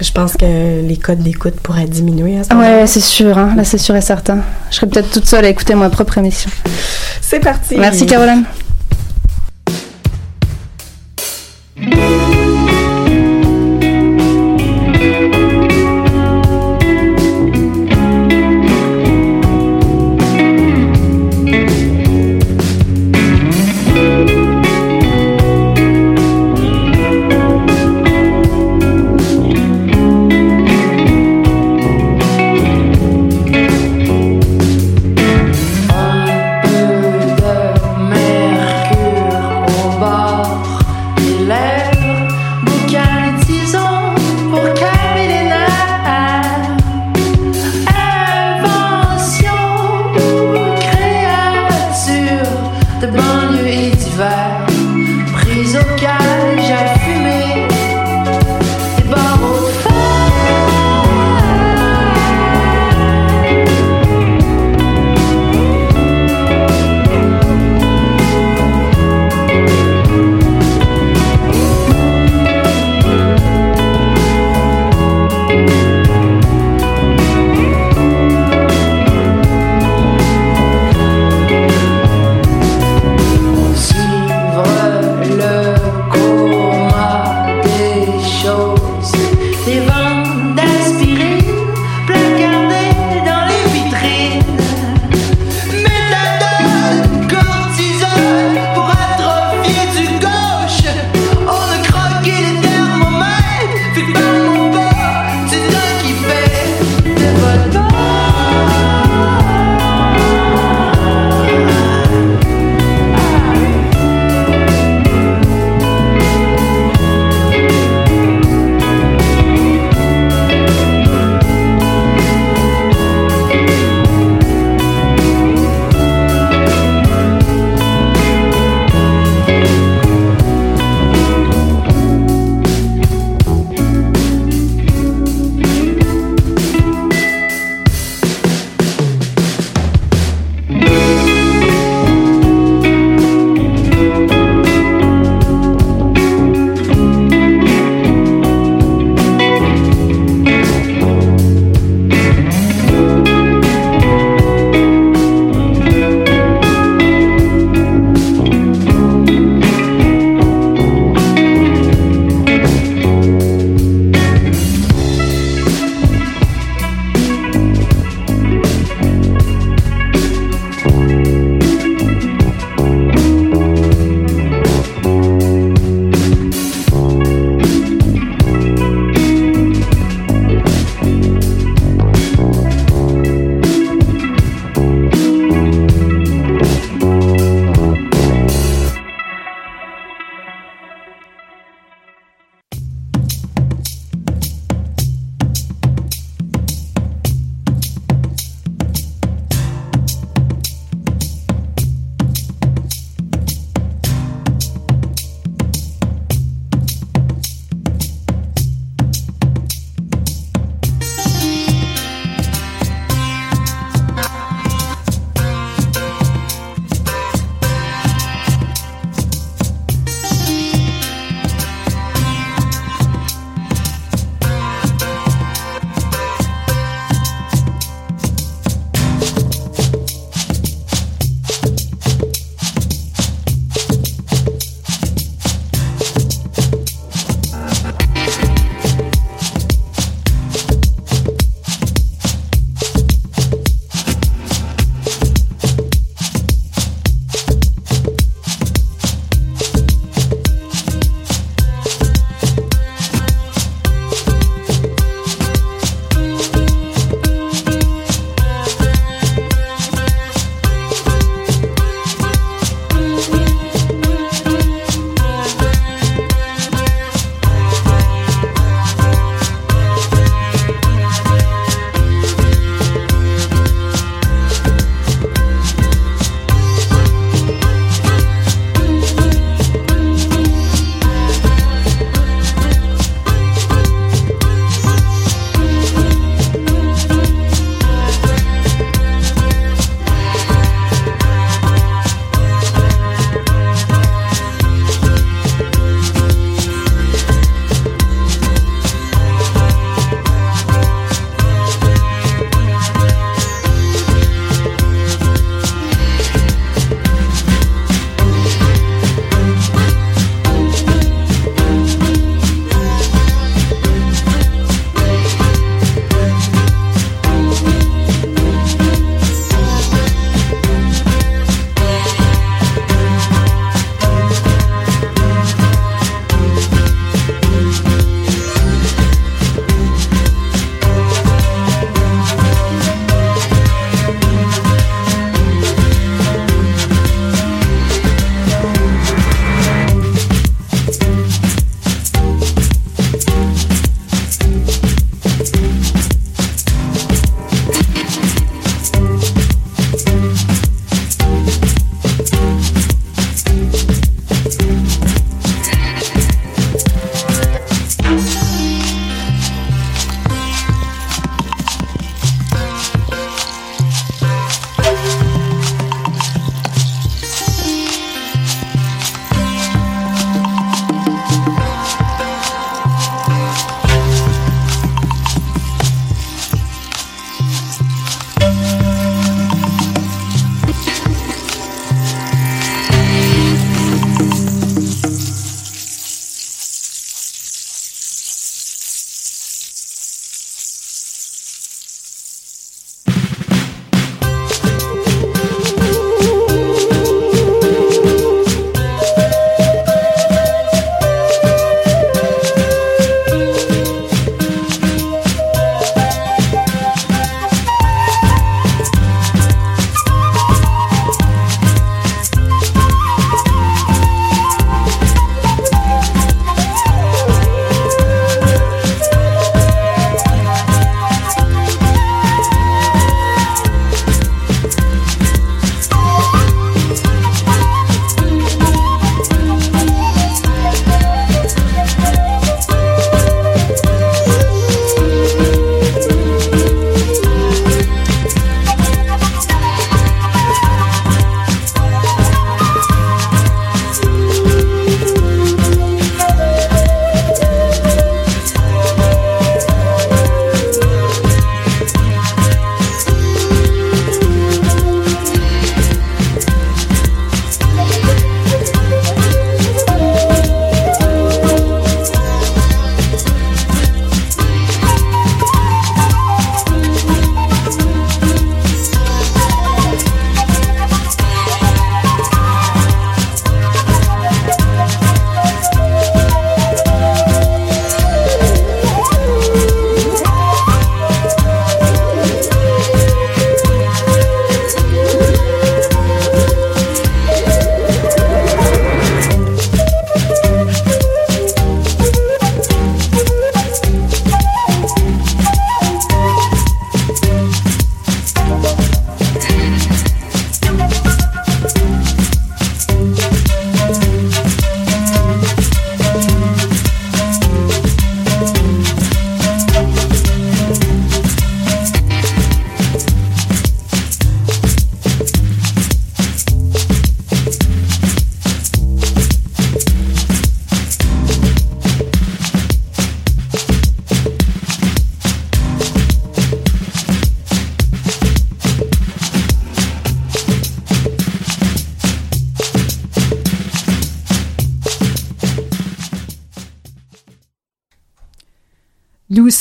[0.00, 0.44] Je pense que
[0.86, 2.76] les codes d'écoute pourraient diminuer à ce moment-là.
[2.80, 3.54] Ouais, c'est sûr, hein.
[3.56, 4.38] là c'est sûr et certain.
[4.70, 6.50] Je serais peut-être toute seule à écouter ma propre émission.
[7.22, 7.76] C'est parti.
[7.78, 8.44] Merci Caroline.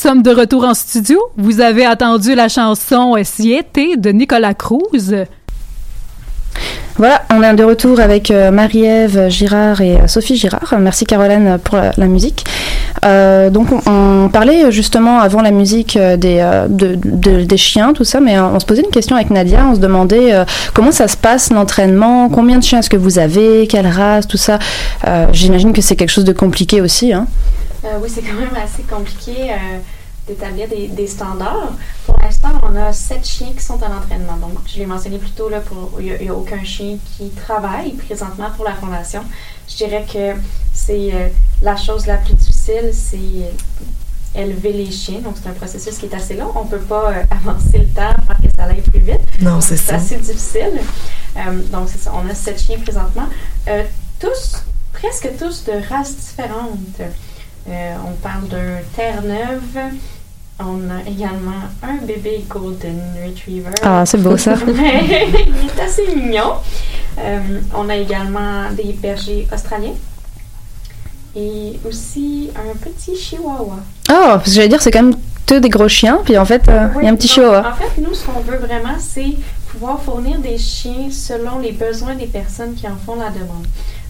[0.05, 1.19] Sommes de retour en studio.
[1.35, 5.25] Vous avez entendu la chanson Siete de Nicolas Cruz.
[6.97, 10.75] Voilà, on est de retour avec euh, Marie-Ève Girard et euh, Sophie Girard.
[10.79, 12.45] Merci Caroline pour la, la musique.
[13.03, 13.81] Euh, donc on,
[14.25, 18.59] on parlait justement avant la musique des, de- de- des chiens, tout ça, mais on
[18.59, 22.29] se posait une question avec Nadia, on se demandait euh, comment ça se passe l'entraînement,
[22.29, 24.59] combien de chiens est-ce que vous avez, quelle race, tout ça.
[25.07, 27.11] Euh, J'imagine que c'est quelque chose de compliqué aussi.
[27.11, 27.25] Hein.
[27.83, 29.77] Euh, oui, c'est quand même assez compliqué euh,
[30.27, 31.73] d'établir des, des standards.
[32.05, 34.37] Pour l'instant, on a sept chiens qui sont en entraînement.
[34.37, 35.49] Donc, je l'ai mentionné plus tôt,
[35.99, 39.23] il n'y a, aucun chien qui travaille présentement pour la Fondation.
[39.69, 40.33] Je dirais que
[40.73, 41.27] c'est euh,
[41.61, 43.51] la chose la plus difficile, c'est euh,
[44.41, 45.19] élever les chiens.
[45.19, 46.51] Donc, c'est un processus qui est assez long.
[46.55, 49.21] On ne peut pas euh, avancer le temps pour que ça aille plus vite.
[49.41, 49.95] Non, c'est C'est ça.
[49.95, 50.79] assez difficile.
[51.71, 52.11] Donc, c'est ça.
[52.15, 53.27] On a sept chiens présentement.
[54.19, 57.01] Tous, presque tous de races différentes.
[57.67, 59.91] On parle d'un Terre-Neuve.
[60.59, 61.51] On a également
[61.83, 63.71] un bébé Golden Retriever.
[63.83, 64.55] Ah, c'est beau, ça.
[64.67, 66.53] Il est assez mignon.
[67.19, 67.39] Euh,
[67.73, 69.95] on a également des bergers australiens.
[71.35, 73.79] Et aussi un petit chihuahua.
[74.09, 76.67] Oh, parce que j'allais dire, c'est quand même que des gros chiens, puis en fait,
[76.69, 77.71] euh, il y a un petit donc, chihuahua.
[77.71, 79.35] En fait, nous, ce qu'on veut vraiment, c'est
[79.69, 83.65] pouvoir fournir des chiens selon les besoins des personnes qui en font la demande.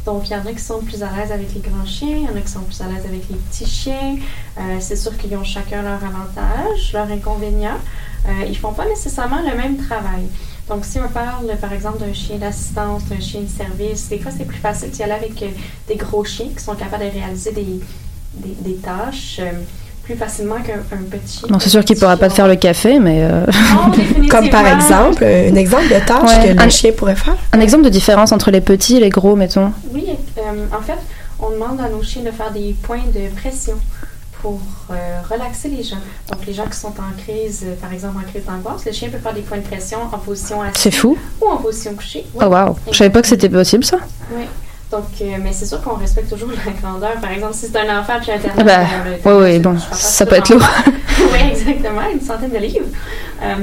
[0.06, 2.24] Donc, il y en a qui sont plus à l'aise avec les grands chiens, il
[2.24, 4.18] y en a qui sont plus à l'aise avec les petits chiens.
[4.60, 7.80] Euh, c'est sûr qu'ils ont chacun leur avantage, leur inconvénient.
[8.28, 10.28] Euh, ils font pas nécessairement le même travail.
[10.68, 14.32] Donc, si on parle, par exemple, d'un chien d'assistance, d'un chien de service, des fois,
[14.36, 15.50] c'est plus facile d'y aller avec euh,
[15.88, 17.80] des gros chiens qui sont capables de réaliser des,
[18.34, 19.52] des, tâches euh,
[20.06, 21.48] plus facilement qu'un un petit chien.
[21.52, 23.28] Non, c'est sûr qu'il ne pourra pas te faire le café, mais...
[23.30, 23.46] euh,
[24.30, 26.50] Comme par exemple, euh, un exemple de tâche Ouais.
[26.50, 27.36] que le Un- chien pourrait faire.
[27.52, 29.72] Un exemple de différence entre les petits et les gros, mettons.
[29.92, 30.06] Oui,
[30.38, 30.42] euh,
[30.78, 30.98] en fait,
[31.40, 33.74] on demande à nos chiens de faire des points de pression
[34.42, 34.60] pour
[34.92, 34.94] euh,
[35.30, 35.98] relaxer les gens.
[36.32, 39.18] Donc, les gens qui sont en crise, par exemple en crise d'angoisse, le chien peut
[39.18, 41.18] faire des points de pression en position assise C'est fou.
[41.42, 42.26] ou en position couchée.
[42.36, 42.44] Oui.
[42.46, 42.76] Oh, waouh.
[42.92, 43.98] Je savais pas que c'était possible, ça.
[44.32, 44.44] Oui.
[44.96, 47.14] Donc, euh, mais c'est sûr qu'on respecte toujours la grandeur.
[47.22, 48.80] Par exemple, si c'est un enfant qui a Internet, Ah bah,
[49.24, 50.62] ben, ouais, je- bon, ça de peut être lourd.
[51.34, 52.86] oui, exactement, une centaine de livres.
[53.44, 53.56] Euh,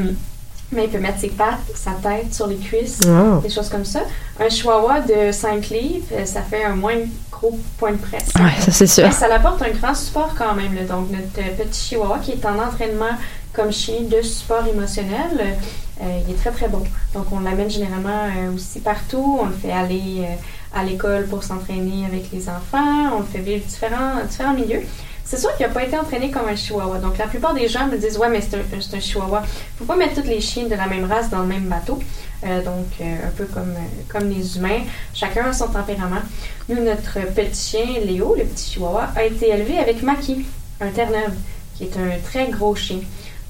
[0.72, 3.00] mais il peut mettre ses pattes, sa tête sur les cuisses,
[3.42, 4.00] des choses comme ça.
[4.40, 6.94] Un chihuahua de 5 livres, euh, ça fait un moins
[7.30, 8.28] gros point de presse.
[8.38, 9.04] Ouais, ça, c'est sûr.
[9.04, 10.74] Mais ça apporte un grand support quand même.
[10.74, 10.82] là.
[10.84, 13.16] Donc, notre petit chihuahua qui est en entraînement
[13.52, 15.56] comme chien de support émotionnel,
[16.00, 16.82] euh, il est très très bon.
[17.14, 19.40] Donc, on l'amène généralement euh, aussi partout.
[19.42, 20.26] On le fait aller
[20.74, 23.16] à l'école pour s'entraîner avec les enfants.
[23.16, 24.82] On le fait vivre différents, milieux.
[25.24, 26.98] C'est sûr qu'il n'a pas été entraîné comme un chihuahua.
[26.98, 29.42] Donc, la plupart des gens me disent Ouais, mais c'est un, un chihuahua.
[29.78, 31.98] Faut pas mettre tous les chiens de la même race dans le même bateau.
[32.44, 34.80] Euh, donc, euh, un peu comme, euh, comme les humains.
[35.14, 36.22] Chacun a son tempérament.
[36.68, 40.44] Nous, notre petit chien, Léo, le petit chihuahua, a été élevé avec Maki,
[40.80, 41.34] un Terre-Neuve,
[41.76, 42.98] qui est un très gros chien.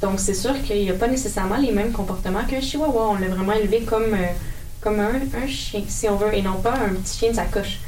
[0.03, 3.11] Donc, c'est sûr qu'il n'a pas nécessairement les mêmes comportements qu'un chihuahua.
[3.11, 4.27] On l'a vraiment élevé comme, euh,
[4.83, 7.81] comme un, un chien, si on veut, et non pas un petit chien de sacoche.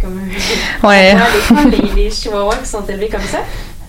[0.00, 0.86] Comme un...
[0.86, 1.14] Ouais.
[1.70, 3.38] Les, les chihuahuas qui sont élevés comme ça.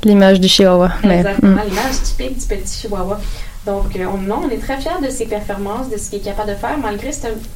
[0.03, 0.91] L'image du chihuahua.
[1.03, 1.69] Exactement, hmm.
[1.69, 3.19] l'image typique du petit chihuahua.
[3.65, 6.23] Donc, euh, on, non, on est très fiers de ses performances, de ce qu'il est
[6.23, 7.11] capable de faire, malgré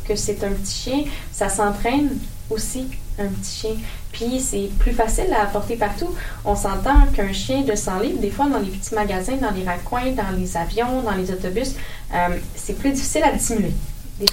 [0.08, 2.10] que c'est un petit chien, ça s'entraîne
[2.50, 2.88] aussi,
[3.20, 3.72] un petit chien.
[4.14, 6.16] Puis, c'est plus facile à apporter partout.
[6.46, 9.66] On s'entend qu'un chien de 100 livres, des fois, dans les petits magasins, dans les
[9.66, 11.76] raccoins, dans les avions, dans les autobus,
[12.14, 13.74] euh, c'est plus difficile à dissimuler.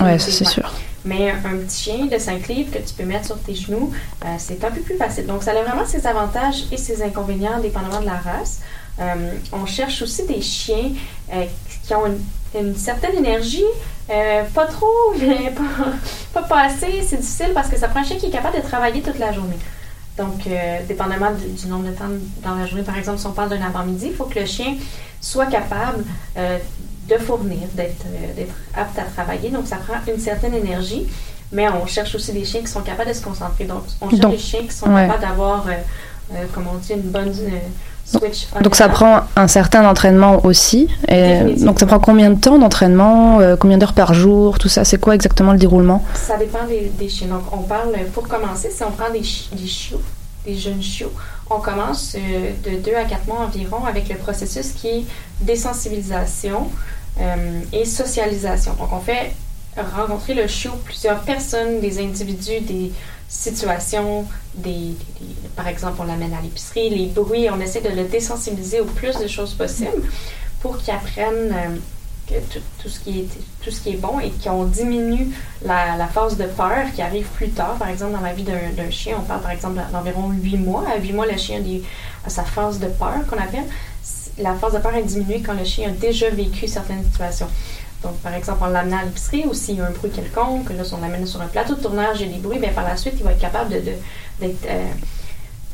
[0.00, 0.70] Ouais, ça, c'est sûr.
[1.04, 3.92] Mais un petit chien de 5 livres que tu peux mettre sur tes genoux,
[4.24, 5.26] euh, c'est un peu plus facile.
[5.26, 8.60] Donc, ça a vraiment ses avantages et ses inconvénients, dépendamment de la race.
[9.00, 10.92] Euh, on cherche aussi des chiens
[11.32, 11.44] euh,
[11.86, 12.20] qui ont une,
[12.58, 13.64] une certaine énergie,
[14.08, 17.02] pas trop, mais pas, pas, pas assez.
[17.06, 19.32] C'est difficile parce que ça prend un chien qui est capable de travailler toute la
[19.32, 19.58] journée.
[20.16, 20.48] Donc,
[20.86, 22.04] dépendamment du, du nombre de temps
[22.42, 24.76] dans la journée, par exemple, si on parle d'un avant-midi, il faut que le chien
[25.20, 26.04] soit capable
[27.08, 29.50] de fournir, d'être euh, d'être apte à travailler.
[29.50, 31.06] Donc, ça prend une certaine énergie.
[31.52, 33.64] Mais on cherche aussi des chiens qui sont capables de se concentrer.
[33.64, 35.06] Donc, on cherche Donc, des chiens qui sont ouais.
[35.06, 35.72] capables d'avoir, euh,
[36.32, 37.32] euh, comme on dit, une bonne
[38.04, 38.48] switch.
[38.60, 40.88] Donc ça prend un certain entraînement aussi.
[41.08, 44.84] Et donc ça prend combien de temps d'entraînement euh, Combien d'heures par jour Tout ça,
[44.84, 46.04] c'est quoi exactement le déroulement?
[46.14, 47.28] Ça dépend des, des chiens.
[47.28, 50.02] Donc, on parle, pour commencer, si on prend des, chi- des chiots,
[50.44, 51.12] des jeunes chiots,
[51.50, 55.04] on commence euh, de 2 à 4 mois environ avec le processus qui est
[55.40, 56.70] désensibilisation
[57.20, 58.74] euh, et socialisation.
[58.74, 59.32] Donc, on fait
[59.76, 62.92] rencontrer le chiot plusieurs personnes, des individus, des
[63.28, 64.94] situations, des,
[65.56, 69.16] par exemple, on l'amène à l'épicerie, les bruits, on essaie de le désensibiliser au plus
[69.18, 70.02] de choses possible
[70.60, 71.76] pour qu'il apprenne euh,
[72.26, 73.28] tout, ce qui est,
[73.62, 75.28] tout ce qui est bon et qu'on diminue
[75.64, 77.74] la, la phase de peur qui arrive plus tard.
[77.74, 80.84] Par exemple, dans la vie d'un chien, on parle par exemple d'environ 8 mois.
[80.88, 81.62] À 8 mois, le chien
[82.26, 83.64] a sa phase de peur qu'on appelle.
[84.38, 87.48] la force de peur est diminuée quand le chien a déjà vécu certaines situations.
[88.02, 90.84] Donc, par exemple, en l'amenant à l'épicerie ou s'il y a un bruit quelconque, là,
[90.84, 93.14] si on l'amène sur un plateau de tournage, a des bruits, bien, par la suite,
[93.16, 93.96] il va être capable de, de-
[94.40, 94.84] d'être euh,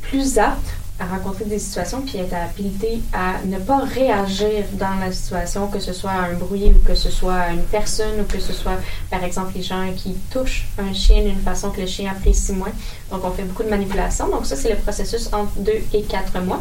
[0.03, 0.61] plus apte
[1.01, 5.81] à rencontrer des situations puis être habilité à ne pas réagir dans la situation, que
[5.81, 8.79] ce soit un bruit ou que ce soit une personne ou que ce soit,
[9.11, 12.73] par exemple, les gens qui touchent un chien d'une façon que le chien apprécie moins.
[13.11, 14.29] Donc, on fait beaucoup de manipulation.
[14.29, 16.61] Donc, ça, c'est le processus entre 2 et 4 mois.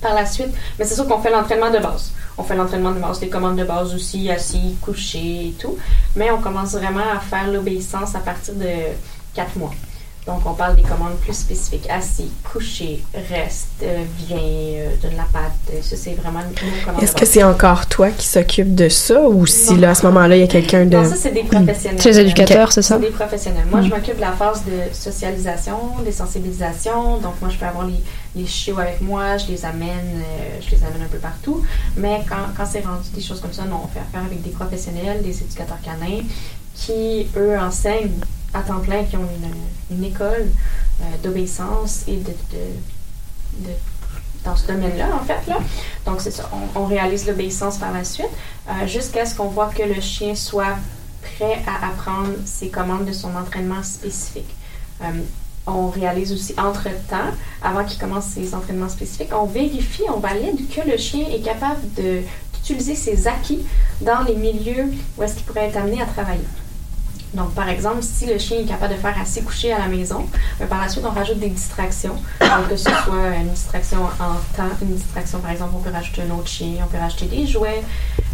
[0.00, 0.48] Par la suite,
[0.78, 2.12] mais c'est sûr qu'on fait l'entraînement de base.
[2.38, 5.76] On fait l'entraînement de base, les commandes de base aussi, assis, couché et tout.
[6.16, 8.70] Mais on commence vraiment à faire l'obéissance à partir de
[9.34, 9.74] 4 mois.
[10.30, 11.88] Donc, on parle des commandes plus spécifiques.
[11.90, 15.50] Assis, couché, reste, euh, viens, euh, donne la patte.
[15.74, 19.20] Euh, Ça, c'est vraiment nos commandes Est-ce que c'est encore toi qui s'occupe de ça
[19.28, 20.96] ou si là, à ce moment-là, il y a quelqu'un de.
[20.96, 22.00] Non, ça, c'est des professionnels.
[22.00, 22.94] C'est les éducateurs, c'est ça?
[23.00, 23.64] C'est des professionnels.
[23.68, 23.84] Moi, Mm.
[23.86, 27.18] je m'occupe de la phase de socialisation, des sensibilisations.
[27.18, 28.00] Donc, moi, je peux avoir les,
[28.36, 29.88] les chiots avec moi, je les amène,
[30.22, 31.64] euh, je les amène un peu partout.
[31.96, 34.50] Mais quand, quand c'est rendu des choses comme ça, non, on fait affaire avec des
[34.50, 36.22] professionnels, des éducateurs canins,
[36.76, 38.12] qui, eux, enseignent
[38.54, 39.28] à temps plein, qui ont
[39.90, 40.48] une, école
[41.00, 42.32] euh, d'obéissance et de,
[44.44, 45.40] dans ce domaine-là, en fait.
[46.06, 46.34] Donc, c'est.
[46.74, 48.28] On, réalise l'obéissance par la suite
[48.68, 50.76] euh, jusqu'à ce qu'on voit que le chien soit
[51.22, 54.54] prêt à apprendre ses commandes de son entraînement spécifique.
[55.02, 55.06] Euh,
[55.66, 57.30] on réalise aussi entre-temps,
[57.62, 61.80] avant qu'il commence ses entraînements spécifiques, on vérifie, on valide que le chien est capable
[61.94, 63.64] d'utiliser ses acquis
[64.00, 64.86] dans les milieux
[65.16, 66.40] où est-ce qu'il pourrait être amené à travailler.
[67.34, 70.26] Donc, par exemple, si le chien est capable de faire assez coucher à la maison,
[70.58, 72.16] ben, par la suite, on rajoute des distractions.
[72.40, 76.22] Donc, que ce soit une distraction en temps, une distraction, par exemple, on peut rajouter
[76.22, 77.82] un autre chien, on peut rajouter des jouets.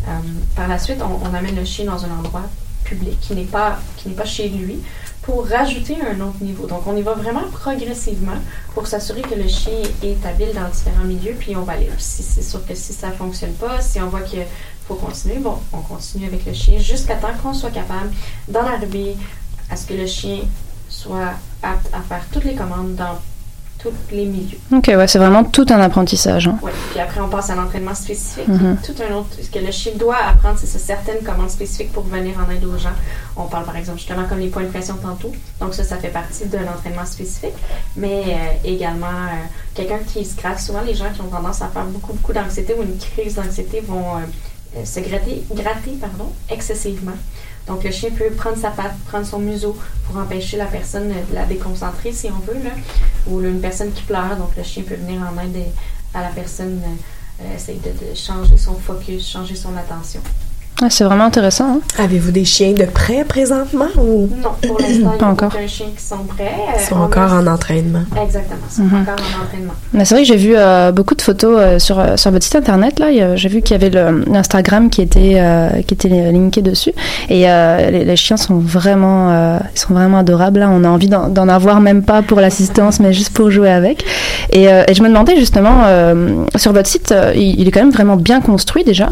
[0.09, 0.11] Euh,
[0.55, 2.45] par la suite, on, amène le chien dans un endroit
[2.85, 4.79] public qui n'est pas, qui n'est pas chez lui
[5.23, 6.67] pour rajouter un autre niveau.
[6.67, 8.37] Donc, on y va vraiment progressivement
[8.75, 9.73] pour s'assurer que le chien
[10.03, 11.91] est habile dans différents milieux, puis on valide.
[11.99, 14.47] Si c'est sûr que si ça ne fonctionne pas, si on voit qu'il
[14.89, 18.11] faut continuer, bon, on continue avec le chien jusqu'à temps qu'on soit capable
[18.49, 19.17] d'en arriver
[19.71, 20.41] à ce que le chien
[20.89, 21.33] soit
[21.63, 23.19] apte à faire toutes les commandes dans
[23.79, 24.57] tous les milieux.
[24.73, 26.49] Ok, ouais, c'est vraiment tout un apprentissage.
[26.49, 26.59] hein.
[26.63, 26.73] Ouais.
[26.93, 28.49] Puis après, on passe à l'entraînement spécifique.
[28.49, 28.79] Mhm.
[28.85, 29.37] Tout un autre.
[29.43, 32.79] Ce que le chien doit apprendre, c'est certaines commandes spécifiques pour venir en aide aux
[32.79, 32.95] gens.
[33.37, 35.31] On parle par exemple justement comme les points de pression tantôt.
[35.61, 37.53] Donc ça, ça fait partie de l'entraînement spécifique.
[37.97, 38.35] Mais euh,
[38.69, 42.15] également, euh, quelqu'un qui se gratte, souvent les gens qui ont tendance à faire beaucoup,
[42.15, 44.21] beaucoup d'anxiété ou une crise d'anxiété vont euh,
[44.77, 47.17] euh, se gratter, gratter pardon, excessivement.
[47.67, 51.35] Donc le chien peut prendre sa patte, prendre son museau pour empêcher la personne de
[51.35, 52.71] la déconcentrer si on veut, là.
[53.27, 55.67] ou une personne qui pleure, donc le chien peut venir en aide
[56.15, 60.21] à la personne, euh, euh, essayer de changer son focus, changer son attention.
[60.83, 61.77] Ah, c'est vraiment intéressant.
[61.77, 61.81] hein.
[62.05, 64.29] Avez-vous des chiens de prêt présentement ou?
[64.43, 65.51] Non, pour l'instant, il n'y Pas a encore.
[65.57, 66.53] aucun chien qui sont prêts.
[66.77, 68.01] ils sont Euh, on encore a- en entraînement?
[68.23, 69.01] Exactement, ils sont Mhm.
[69.01, 69.73] encore en entraînement.
[69.95, 72.45] Mais c'est vrai que j'ai vu euh, beaucoup de photos euh, sur, euh, sur votre
[72.45, 72.99] site internet.
[72.99, 73.07] Là,
[73.37, 73.89] j'ai vu qu'il y avait
[74.31, 76.93] l'Instagram qui était euh, qui était linké dessus.
[77.31, 80.61] Et euh, les, les chiens sont vraiment euh, ils sont vraiment adorables.
[80.61, 84.05] Là, on a envie d'en avoir même pas pour l'assistance, mais juste pour jouer avec.
[84.53, 87.71] Et, euh, et je me demandais justement euh, sur votre site, euh, il, il est
[87.71, 89.09] quand même vraiment bien construit déjà.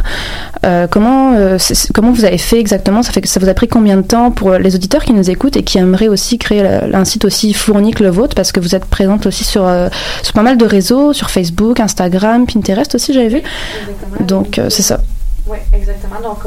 [0.67, 3.03] Euh, comment euh, comment vous avez fait exactement?
[3.03, 5.31] Ça fait que ça vous a pris combien de temps pour les auditeurs qui nous
[5.31, 8.35] écoutent et qui aimeraient aussi créer la- un site aussi fourni que le vôtre?
[8.35, 9.89] Parce que vous êtes présente aussi sur euh,
[10.23, 13.39] sur pas mal de réseaux, sur Facebook, Instagram, Pinterest aussi, j'avais vu.
[13.39, 14.27] Exactement.
[14.27, 15.01] Donc, euh, c'est ça.
[15.47, 16.21] Oui, exactement.
[16.23, 16.39] Donc,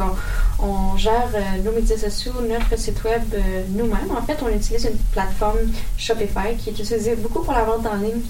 [0.60, 4.12] on, on gère euh, nos médias sociaux, notre site web euh, nous-mêmes.
[4.18, 5.60] En fait, on utilise une plateforme
[5.98, 8.22] Shopify qui est utilisée beaucoup pour la vente en ligne.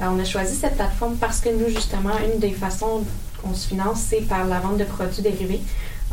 [0.00, 3.02] Euh, on a choisi cette plateforme parce que nous, justement, une des façons
[3.42, 5.60] qu'on se finance, c'est par la vente de produits dérivés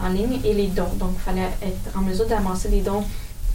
[0.02, 0.94] en ligne et les dons.
[0.96, 3.04] Donc, il fallait être en mesure d'amasser des dons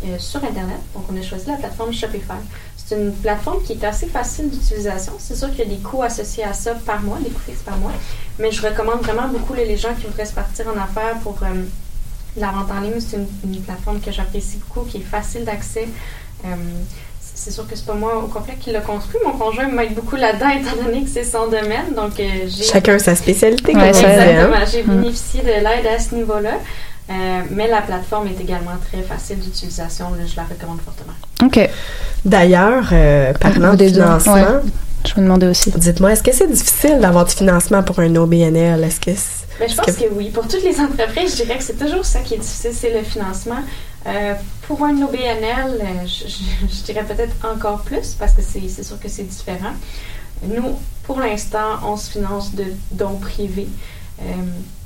[0.04, 0.78] euh, sur Internet.
[0.94, 2.38] Donc, on a choisi la plateforme Shopify.
[2.76, 5.12] C'est une plateforme qui est assez facile d'utilisation.
[5.18, 7.62] C'est sûr qu'il y a des coûts associés à ça par mois, des coûts fixes
[7.62, 7.92] par mois.
[8.38, 11.64] Mais je recommande vraiment beaucoup les gens qui voudraient se partir en affaires pour euh,
[12.36, 13.00] la vente en ligne.
[13.00, 15.88] C'est une, une plateforme que j'apprécie beaucoup, qui est facile d'accès.
[16.44, 16.54] Euh,
[17.38, 19.18] c'est sûr que c'est pas moi au complet qui l'a construit.
[19.24, 21.94] Mon conjoint m'aide beaucoup là-dedans, étant donné que c'est son domaine.
[21.94, 24.50] Donc, euh, j'ai Chacun sa spécialité, Ouais, comme on ça disait, hein?
[24.50, 24.66] Exactement.
[24.72, 25.00] J'ai Mm.
[25.02, 26.54] bénéficié de l'aide à ce niveau-là.
[27.10, 30.06] Euh, mais la plateforme est également très facile d'utilisation.
[30.30, 31.14] Je la recommande fortement.
[31.42, 31.70] Ok.
[32.24, 34.42] D'ailleurs, euh, parlant Vous de financement, ouais.
[35.06, 35.70] Je me demandais aussi.
[35.70, 38.82] dites-moi, est-ce que c'est difficile d'avoir du financement pour un OBNL?
[38.84, 40.12] Est-ce que c'est- Mais je pense que- que...
[40.12, 40.30] oui.
[40.30, 43.02] Pour toutes les entreprises, je dirais que c'est toujours ça qui est difficile, c'est le
[43.02, 43.60] financement.
[44.06, 44.34] Euh,
[44.66, 48.98] pour un OBNL, euh, je, je- je dirais peut-être encore plus parce que c'est sûr
[49.00, 49.72] que c'est différent.
[50.42, 53.68] Nous, pour l'instant, on se finance de dons privés.
[54.22, 54.24] Euh,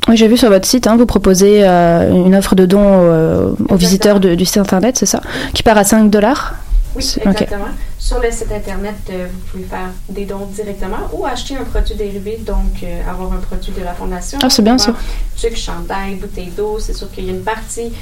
[0.08, 3.52] Oui, j'ai vu sur votre site, hein, vous proposez euh, une offre de don euh,
[3.68, 5.20] aux visiteurs de- du site internet, c'est ça?
[5.54, 6.54] Qui part à 5 dollars?
[6.94, 7.68] Oui, exactement.
[7.98, 12.38] Sur le site Internet, vous pouvez faire des dons directement ou acheter un produit dérivé,
[12.44, 14.38] donc avoir un produit de la Fondation.
[14.42, 14.92] Ah, c'est bien ça.
[15.36, 16.78] Sucre, chandail, bouteille d'eau.
[16.80, 17.92] C'est sûr qu'il y a une partie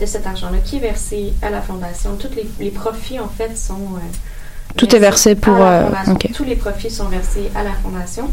[0.00, 2.16] de cet argent-là qui est versé à la Fondation.
[2.16, 3.74] Tous les, les profits, en fait, sont...
[3.96, 5.88] euh, Tout est versé pour, euh.
[6.34, 8.30] Tous les profits sont versés à la Fondation.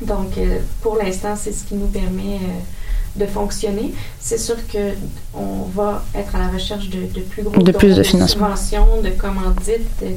[0.00, 3.94] Donc, euh, pour l'instant, c'est ce qui nous permet euh, de fonctionner.
[4.20, 4.92] C'est sûr que
[5.34, 8.56] on va être à la recherche de, de plus gros De plus de financement.
[8.56, 10.08] subventions, de commandites, de,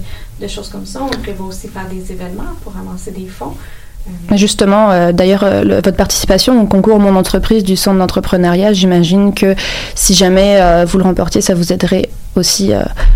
[0.43, 1.02] de choses comme ça.
[1.04, 3.56] On prévoit aussi faire des événements pour amasser des fonds.
[4.30, 9.34] Mais Justement, euh, d'ailleurs, euh, votre participation au concours Mon entreprise du centre d'entrepreneuriat, j'imagine
[9.34, 9.55] que
[9.95, 12.72] si jamais euh, vous le remportiez, ça vous aiderait aussi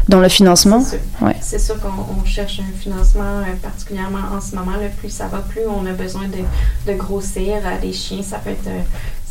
[0.09, 0.81] dans le financement.
[0.81, 1.27] C'est sûr.
[1.27, 1.35] Ouais.
[1.41, 4.71] C'est sûr qu'on on cherche un financement, particulièrement en ce moment.
[4.71, 7.57] Là, plus ça va, plus on a besoin de, de grossir.
[7.83, 8.71] Les chiens, ça peut être,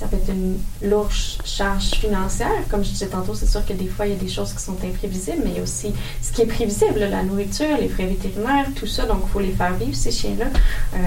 [0.00, 0.56] ça peut être une
[0.88, 2.48] lourde ch- charge financière.
[2.70, 4.62] Comme je disais tantôt, c'est sûr que des fois, il y a des choses qui
[4.62, 5.92] sont imprévisibles, mais il y a aussi
[6.22, 9.04] ce qui est prévisible, la nourriture, les frais vétérinaires, tout ça.
[9.04, 10.46] Donc, il faut les faire vivre, ces chiens-là.
[10.94, 10.98] Euh,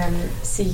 [0.44, 0.66] c'est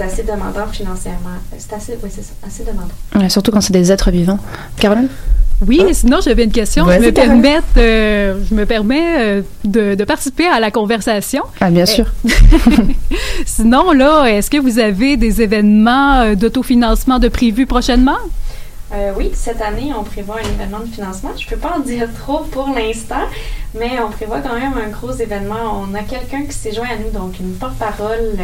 [0.00, 1.38] assez demandant financièrement.
[1.56, 2.10] C'est assez, oui,
[2.46, 3.28] assez demandant.
[3.30, 4.38] Surtout quand c'est des êtres vivants.
[4.76, 5.08] Caroline?
[5.66, 6.86] Oui, sinon j'avais une question.
[6.90, 11.42] Je me, permets, euh, je me permets euh, de, de participer à la conversation.
[11.60, 12.06] Ah, bien sûr.
[13.46, 18.18] Sinon, là, est-ce que vous avez des événements euh, d'autofinancement de prévus prochainement?
[18.94, 21.30] Euh, oui, cette année, on prévoit un événement de financement.
[21.38, 23.24] Je ne peux pas en dire trop pour l'instant,
[23.74, 25.82] mais on prévoit quand même un gros événement.
[25.82, 28.36] On a quelqu'un qui s'est joint à nous, donc une porte-parole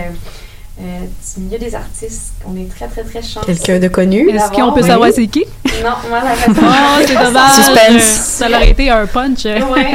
[0.81, 1.01] euh,
[1.37, 2.33] du milieu des artistes.
[2.47, 3.47] On est très, très, très chanceux.
[3.47, 4.31] Quelqu'un de connu?
[4.31, 4.89] Est-ce qu'on peut Oui.
[4.89, 5.45] savoir c'est qui?
[5.83, 6.69] Non, malheureusement.
[6.99, 7.53] Oh, c'est dommage.
[7.53, 8.03] Suspense.
[8.03, 9.47] Ça aurait été un punch.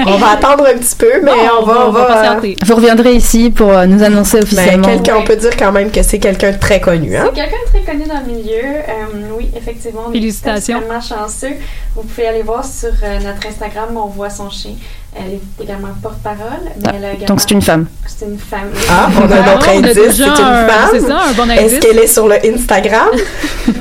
[0.07, 2.53] On va attendre un petit peu, mais Non, on va, on va, euh.
[2.65, 4.87] Vous reviendrez ici pour euh, nous annoncer ben, officiellement.
[4.87, 7.25] quelqu'un, on peut dire quand même que c'est quelqu'un de très connu, hein?
[7.33, 8.63] C'est quelqu'un de très connu dans le milieu.
[8.63, 10.03] Euh, oui, effectivement.
[10.07, 10.77] on est Félicitations.
[10.79, 11.55] extrêmement chanceux.
[11.95, 14.71] Vous pouvez aller voir sur euh, notre Instagram, on voit son chien.
[15.15, 17.17] Elle est également porte-parole, mais elle a également...
[17.23, 17.85] Ah, Donc c'est une femme.
[18.07, 18.71] C'est une femme.
[18.89, 20.89] Ah, on a un Ah, autre on a indice, c'est une un- femme.
[20.91, 21.79] c'est ça, un bon Est-ce indice.
[21.79, 23.07] qu'elle est sur le Instagram?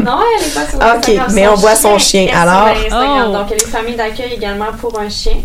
[0.01, 1.33] Non, elle n'est pas sur Ok, Instagram.
[1.35, 2.29] mais on voit son chien.
[2.35, 2.77] Alors-.
[2.91, 3.33] Oh.
[3.33, 5.37] Donc, elle est famille d'accueil également pour un chien.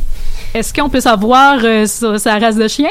[0.54, 2.90] Est-ce qu'on peut savoir euh, sa, sa race de chien?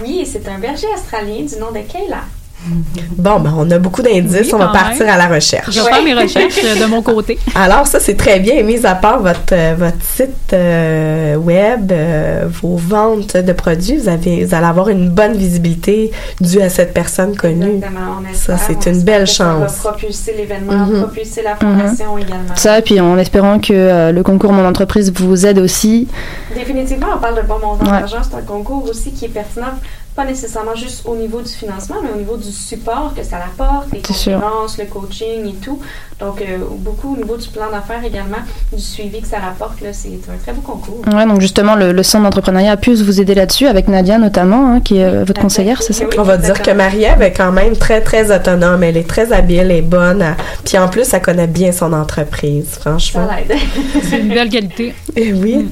[0.00, 2.18] Oui, c'est un berger australien du nom de Kayla.
[3.16, 5.14] Bon, ben, on a beaucoup d'indices, Oui, on va partir même.
[5.14, 5.70] à la recherche.
[5.74, 7.38] Je vais faire mes recherches euh, de mon côté.
[7.54, 8.62] Alors ça, c'est très bien.
[8.62, 14.08] Mis à part votre, euh, votre site euh, web, euh, vos ventes de produits, vous,
[14.08, 17.76] avez, vous allez avoir une bonne visibilité due à cette personne connue.
[17.76, 18.00] Exactement,
[18.30, 19.82] on Ça, c'est une belle que Ça chance.
[19.84, 21.02] va propulser l'événement, Mhm.
[21.02, 22.54] propulser la fondation également.
[22.56, 26.08] Ça, puis en espérant que euh, le concours Mon entreprise vous aide aussi.
[26.54, 27.98] Définitivement, on parle de bon montant Ouais.
[28.00, 28.18] d'argent.
[28.28, 29.66] C'est un concours aussi qui est pertinent,
[30.16, 33.88] pas nécessairement juste au niveau du financement, mais au niveau du support que ça apporte,
[33.92, 35.78] les conférences, le coaching et tout.
[36.18, 38.38] Donc, euh, beaucoup au niveau du plan d'affaires également,
[38.72, 39.80] du suivi que ça rapporte.
[39.82, 41.02] là, C'est un très beau concours.
[41.14, 44.72] Ouais, donc justement, le, le centre d'entrepreneuriat a pu vous aider là-dessus, avec Nadia notamment,
[44.72, 46.06] hein, qui est euh, votre conseillère, c'est ça?
[46.16, 48.82] On va dire que Marie-Ève est quand même très, très autonome.
[48.82, 50.22] Elle est très habile, est bonne.
[50.22, 53.28] à- Puis en plus, elle connaît bien son entreprise, franchement.
[53.28, 53.58] Ça l'aide.
[54.02, 54.94] C'est une belle qualité.
[55.14, 55.68] Eh oui.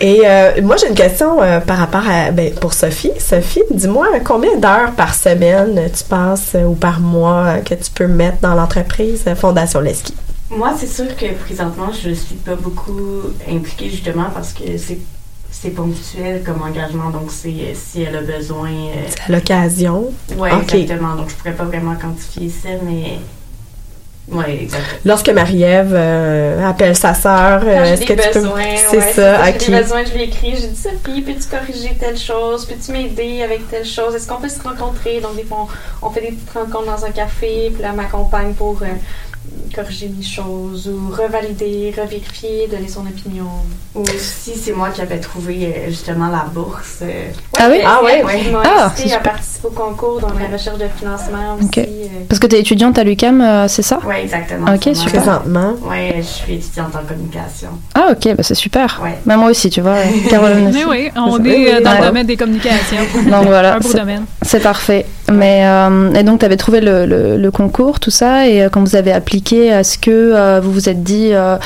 [0.00, 3.12] Et euh, moi, j'ai une question euh, par rapport à ben, pour Sophie.
[3.18, 7.90] Sophie, dis-moi combien d'heures par semaine tu passes euh, ou par mois euh, que tu
[7.94, 10.14] peux mettre dans l'entreprise Fondation Leski?
[10.50, 14.98] Moi, c'est sûr que présentement, je suis pas beaucoup impliquée justement parce que c'est
[15.50, 18.68] c'est ponctuel comme engagement, donc c'est si elle a besoin.
[18.68, 20.12] euh, À l'occasion?
[20.38, 20.74] Ok.
[20.74, 21.14] exactement.
[21.16, 23.18] Donc je pourrais pas vraiment quantifier ça, mais
[24.32, 24.98] ouais, exactement.
[25.04, 28.40] Lorsque Marie-Ève euh, appelle sa sœur, euh, j'ai est-ce que tu peux...
[28.40, 29.66] besoins, C'est ouais, ça, J'ai ok.
[29.70, 33.68] des besoins, je lui écris, j'ai dit Sophie, peux-tu corriger telle chose, peux-tu m'aider avec
[33.70, 35.20] telle chose, est-ce qu'on peut se rencontrer?
[35.20, 35.66] Donc des fois,
[36.02, 38.86] on, on fait des petites rencontres dans un café, puis là, m'accompagne pour euh,
[39.74, 43.44] corriger mes choses ou revalider, revérifier, donner son opinion.
[43.94, 46.98] Ou si c'est moi qui avais trouvé euh, justement la bourse.
[47.02, 47.28] euh,
[47.58, 47.78] Ah oui?
[47.78, 48.62] puis Ah elle, ouais?
[48.64, 51.66] Ah, incité à participer au concours, donc la recherche de financement aussi.
[51.66, 51.78] Ok.
[51.78, 51.84] euh,
[52.28, 53.98] Parce que tu es étudiante à l'UCAM, euh, c'est ça?
[54.06, 54.72] Ouais, exactement.
[54.74, 55.22] Ok, super.
[55.22, 55.74] Présentement.
[55.82, 57.68] Ouais, je suis étudiante en communication.
[57.94, 59.00] Ah, ok, bah, c'est super.
[59.02, 59.16] Ouais.
[59.24, 59.96] Ben, moi aussi, tu vois,
[60.30, 60.78] Caroline aussi.
[60.78, 62.00] Mais oui, on Oui, est oui, euh, dans ouais.
[62.00, 62.96] le domaine des communications.
[63.14, 64.24] Donc voilà, Un beau c'est- domaine.
[64.42, 65.06] C'est parfait.
[65.32, 68.68] Mais euh, et donc tu avais trouvé le, le, le concours, tout ça, et euh,
[68.70, 71.56] quand vous avez appliqué, est-ce que euh, vous vous êtes dit euh,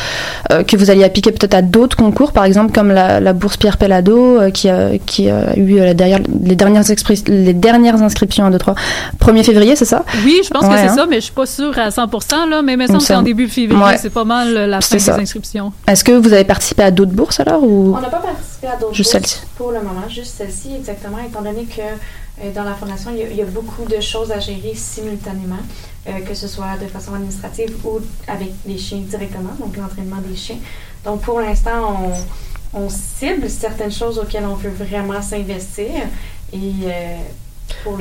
[0.50, 3.56] euh, que vous alliez appliquer peut-être à d'autres concours, par exemple comme la, la bourse
[3.58, 8.00] Pierre Pellado, euh, qui a qui a eu euh, derrière les dernières expri- les dernières
[8.02, 8.74] inscriptions 1 2 3
[9.20, 10.04] 1er février, c'est ça?
[10.24, 10.94] Oui, je pense que c'est hein.
[10.96, 12.06] ça, mais je suis pas sûre à 100
[12.48, 13.26] là, mais il me semble me que c'est en semble.
[13.26, 13.96] début février, Ouais.
[13.98, 15.16] c'est pas mal la fin C'est des ça.
[15.16, 15.72] inscriptions.
[15.86, 17.94] Est-ce que vous avez participé à d'autres bourses alors ou?
[17.96, 19.46] On n'a pas participé à d'autres Juste bourses celle-ci.
[19.56, 21.82] pour le moment, juste celle-ci exactement, étant donné que
[22.54, 25.60] dans la fondation, il y, a, beaucoup de choses à gérer simultanément,
[26.08, 30.36] euh, que ce soit de façon administrative ou avec les chiens directement, donc l'entraînement des
[30.36, 30.58] chiens.
[31.04, 32.12] Donc pour l'instant,
[32.72, 35.90] on cible certaines choses auxquelles on veut vraiment s'investir
[36.52, 37.16] et euh,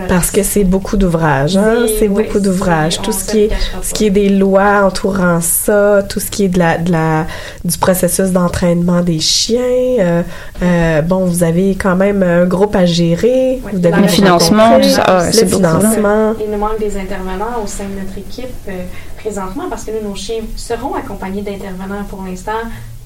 [0.08, 1.86] Parce que c'est beaucoup d'ouvrages, hein?
[1.98, 2.96] C'est- beaucoup d'ouvrages.
[2.96, 3.50] c'est- Tout ce qui le est,
[3.82, 7.26] ce qui est des lois entourant ça, tout ce qui est de la, de la,
[7.64, 9.60] du processus d'entraînement des chiens.
[10.00, 10.22] euh,
[10.62, 13.60] euh, bon, vous avez quand même un groupe à gérer.
[13.72, 16.34] vous devez Le vous financement, ça, ouais, le financement.
[16.44, 18.84] Il nous manque des intervenants au sein de notre équipe euh,
[19.18, 22.52] présentement parce que nous, nos chiens seront accompagnés d'intervenants pour l'instant.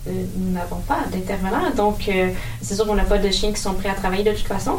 [0.06, 2.10] nous n'avons pas d'intervenants, donc
[2.62, 4.74] c'est sûr qu'on n'a pas de chiens qui sont prêts à travailler de toute façon.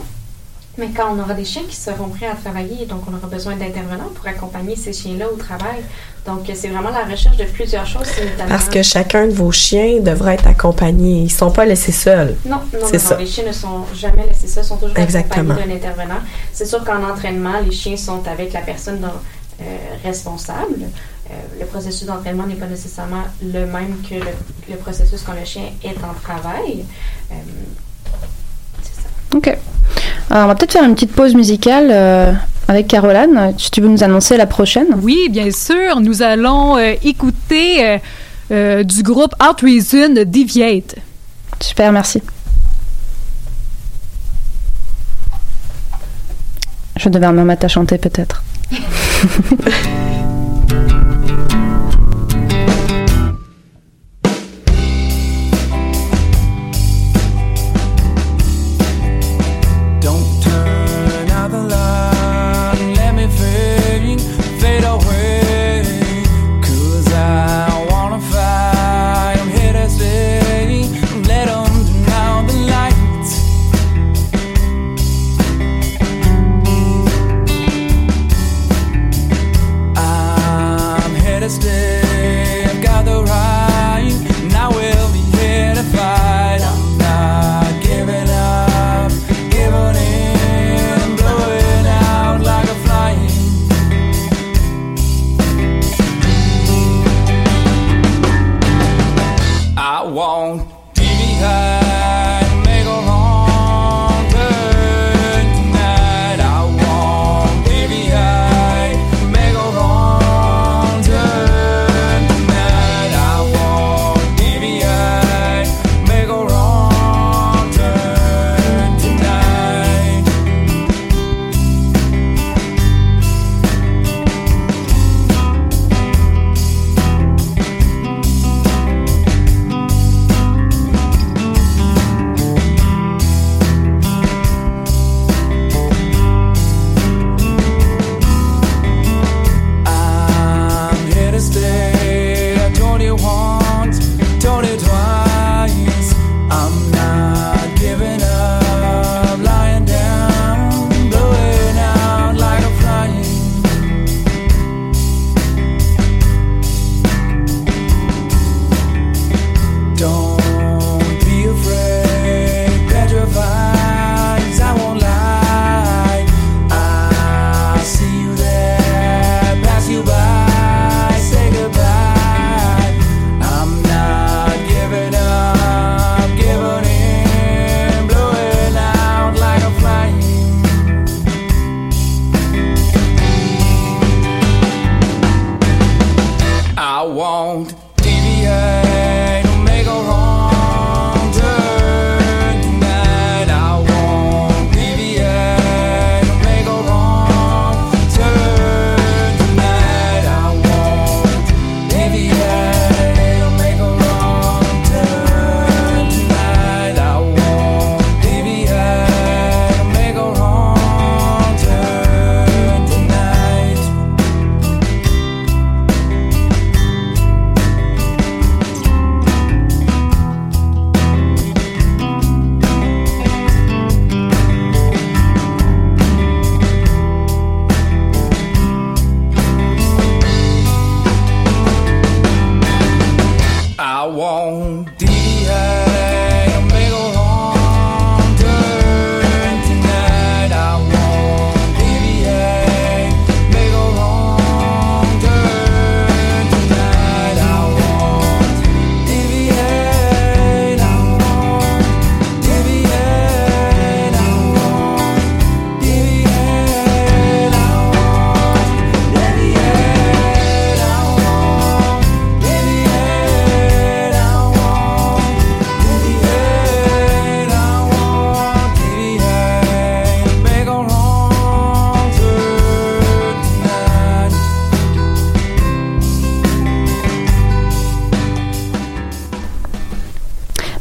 [0.77, 3.55] Mais quand on aura des chiens qui seront prêts à travailler, donc on aura besoin
[3.55, 5.83] d'intervenants pour accompagner ces chiens-là au travail.
[6.27, 8.09] Donc c'est vraiment la recherche de plusieurs choses.
[8.49, 11.23] Parce que chacun de vos chiens devrait être accompagné.
[11.23, 12.37] Ils sont pas laissés seuls.
[12.45, 15.55] Non, non, non, les chiens ne sont jamais laissés ça, sont toujours Exactement.
[15.55, 16.21] accompagnés d'un intervenant.
[16.53, 19.05] C'est sûr qu'en entraînement, les chiens sont avec la personne
[19.61, 19.65] euh,
[20.03, 20.81] responsable.
[21.31, 24.33] Euh, le processus d'entraînement n'est pas nécessairement le même que le,
[24.71, 26.85] le processus quand le chien est en travail.
[27.31, 27.35] Euh,
[29.35, 29.49] Ok.
[30.31, 32.33] Alors, on va peut-être faire une petite pause musicale euh,
[32.69, 33.55] avec Caroline.
[33.59, 34.87] Si tu veux nous annoncer la prochaine.
[35.03, 36.01] Oui, bien sûr.
[36.01, 37.99] Nous allons euh, écouter
[38.51, 40.97] euh, du groupe Out Reason de Deviate.
[41.61, 42.23] Super, merci.
[46.97, 48.43] Je devais me mettre à chanter peut-être.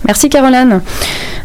[0.06, 0.82] Merci Caroline.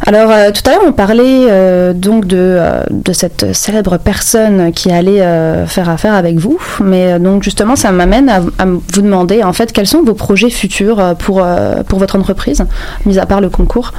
[0.06, 4.72] Alors euh, tout à l'heure on parlait euh, donc de, euh, de cette célèbre personne
[4.72, 5.18] qui allait
[5.66, 9.86] faire affaire avec vous, mais donc justement ça m'amène à, vous demander en fait quels
[9.86, 11.46] sont vos projets futurs pour,
[11.88, 12.64] pour votre entreprise,
[13.06, 13.92] mis à part le concours?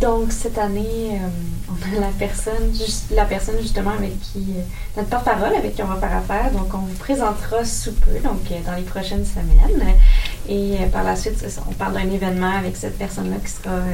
[0.00, 1.20] Donc, cette année,
[1.70, 2.72] on a la personne,
[3.14, 4.54] la personne justement avec qui,
[4.96, 6.50] notre porte-parole avec qui on va faire affaire.
[6.50, 9.94] Donc, on vous présentera sous peu, donc dans les prochaines semaines.
[10.48, 13.92] Et euh, par la suite, on parle d'un événement avec cette personne-là qui sera, euh,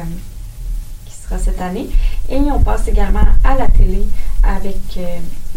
[1.06, 1.88] qui sera cette année.
[2.28, 4.02] Et on passe également à la télé
[4.42, 5.02] avec euh,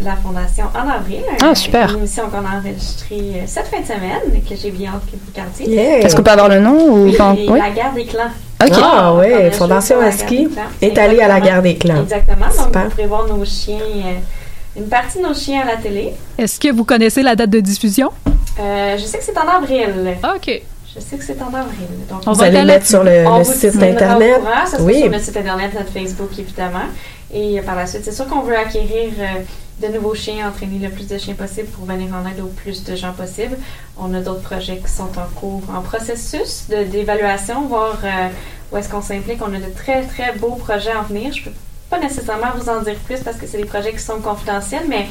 [0.00, 1.22] la Fondation en avril.
[1.42, 1.90] Ah, super.
[1.90, 5.16] Une émission qu'on a enregistrée euh, cette fin de semaine, que j'ai bien hâte que
[5.16, 5.68] vous regardiez.
[5.68, 5.98] Yeah.
[6.00, 7.16] Est-ce qu'on peut avoir le nom ou Oui,
[7.48, 7.58] Oui.
[7.58, 8.30] La guerre des clans.
[8.64, 8.72] Ok.
[8.80, 10.48] Ah oui, Fondation Aski
[10.80, 12.02] est allée à la guerre des clans.
[12.02, 12.46] Exactement.
[12.46, 12.84] Donc, Super.
[12.84, 16.14] vous pourrez voir nos chiens, euh, une partie de nos chiens à la télé.
[16.38, 18.10] Est-ce que vous connaissez la date de diffusion?
[18.58, 20.16] Euh, je sais que c'est en avril.
[20.36, 20.62] OK.
[20.94, 21.88] Je sais que c'est en avril.
[22.08, 24.36] Donc, On Vous va allez le mettre sur le, site internet.
[24.38, 24.50] Courant.
[24.66, 25.00] Ça sera Oui.
[25.00, 26.84] sur le site internet, notre Facebook, évidemment.
[27.32, 30.90] Et par la suite, c'est sûr qu'on veut acquérir euh, de nouveaux chiens, entraîner le
[30.90, 33.58] plus de chiens possible pour venir en aide au plus de gens possible.
[33.98, 38.28] On a d'autres projets qui sont en cours, en processus de- d'évaluation, voir euh,
[38.70, 39.40] où est-ce qu'on s'implique.
[39.42, 41.32] On a de très, très beaux projets à venir.
[41.32, 41.56] Je peux
[41.90, 45.06] pas nécessairement vous en dire plus parce que c'est des projets qui sont confidentiels, mais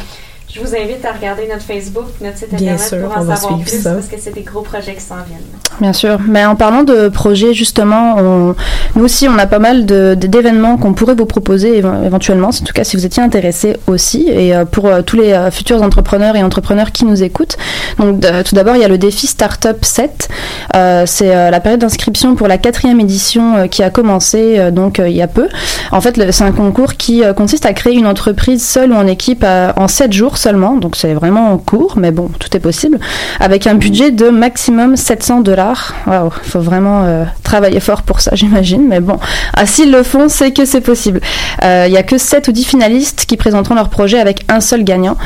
[0.53, 3.23] je vous invite à regarder notre Facebook, notre site Bien internet sûr, pour en on
[3.23, 3.93] va savoir suivre plus ça.
[3.95, 5.41] parce que c'est des gros projets qui s'en viennent.
[5.81, 6.19] Bien sûr.
[6.27, 8.55] Mais en parlant de projets, justement, on-
[8.95, 12.73] nous aussi, on a pas mal d'événements qu'on pourrait vous proposer éve- éventuellement, en tout
[12.73, 16.35] cas si vous étiez intéressé aussi, et euh, pour euh, tous les euh, futurs entrepreneurs
[16.35, 17.57] et entrepreneurs qui nous écoutent.
[17.97, 20.29] Donc, tout d'abord, il y a le défi Startup 7.
[20.75, 24.99] Euh, C'est euh, la période d'inscription pour la quatrième édition euh, qui a commencé donc
[25.03, 25.47] il y a peu.
[25.91, 29.43] En fait, c'est un concours qui consiste à créer une entreprise seule ou en équipe
[29.75, 30.75] en 7 jours seulement.
[30.75, 32.99] Donc, c'est vraiment court, mais bon, tout est possible.
[33.39, 35.93] Avec un budget de maximum 700 dollars.
[36.05, 38.85] Waouh, faut vraiment euh, travailler fort pour ça, j'imagine.
[38.87, 39.17] Mais bon,
[39.55, 41.21] ah, s'ils le font, c'est que c'est possible.
[41.63, 44.59] Euh, Il y a que 7 ou 10 finalistes qui présenteront leur projet avec un
[44.59, 45.17] seul gagnant.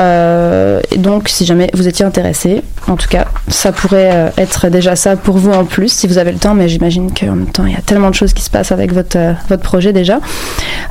[0.00, 4.96] Euh, et donc, si jamais vous étiez intéressé, en tout cas, ça pourrait être déjà
[4.96, 6.54] ça pour vous en plus, si vous avez le temps.
[6.54, 8.92] Mais j'imagine qu'en même temps, il y a tellement de choses qui se passent avec
[8.92, 10.18] votre, votre projet déjà.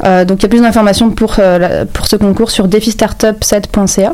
[0.03, 1.39] Donc, il y a plus d'informations pour,
[1.93, 2.67] pour ce concours sur
[3.65, 4.13] défistartup7.ca.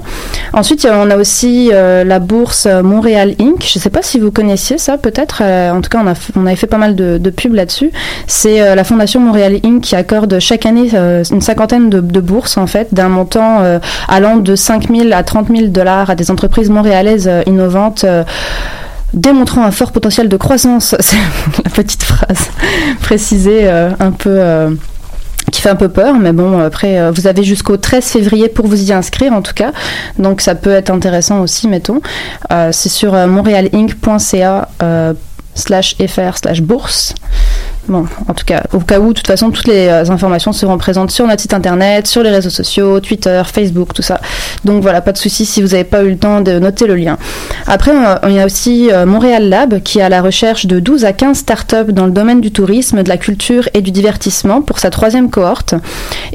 [0.54, 3.64] Ensuite, on a aussi euh, la bourse euh, Montréal Inc.
[3.64, 5.42] Je ne sais pas si vous connaissiez ça, peut-être.
[5.44, 6.04] Euh, en tout cas,
[6.36, 7.92] on, avait fait pas mal de, pubs là-dessus.
[8.28, 9.82] C'est la fondation Montréal Inc.
[9.82, 13.62] qui accorde chaque année une cinquantaine de, bourses, en fait, d'un montant
[14.08, 18.06] allant de 5 000 à 30 000 dollars à des entreprises montréalaises innovantes.
[19.14, 21.18] démontrant un fort potentiel de croissance, c'est
[21.64, 22.50] la petite phrase
[23.02, 24.40] précisée un peu
[25.52, 28.68] qui fait un peu peur, mais bon, après, euh, vous avez jusqu'au 13 février pour
[28.68, 29.72] vous y inscrire, en tout cas.
[30.18, 32.02] Donc, ça peut être intéressant aussi, mettons.
[32.52, 34.70] Euh, c'est sur euh, montrealinc.ca
[35.56, 37.14] slash fr slash bourse.
[37.88, 40.78] Bon, en tout cas, au cas où, de toute façon, toutes les euh, informations seront
[40.78, 44.22] présentes sur notre site internet, sur les réseaux sociaux, Twitter, Facebook, tout ça.
[44.66, 46.96] Donc voilà, pas de souci si vous n'avez pas eu le temps de noter le
[46.96, 47.18] lien.
[47.66, 47.92] Après,
[48.22, 51.14] on y a aussi euh, Montréal Lab qui est à la recherche de 12 à
[51.14, 54.92] 15 startups dans le domaine du tourisme, de la culture et du divertissement pour sa
[54.92, 55.74] troisième cohorte.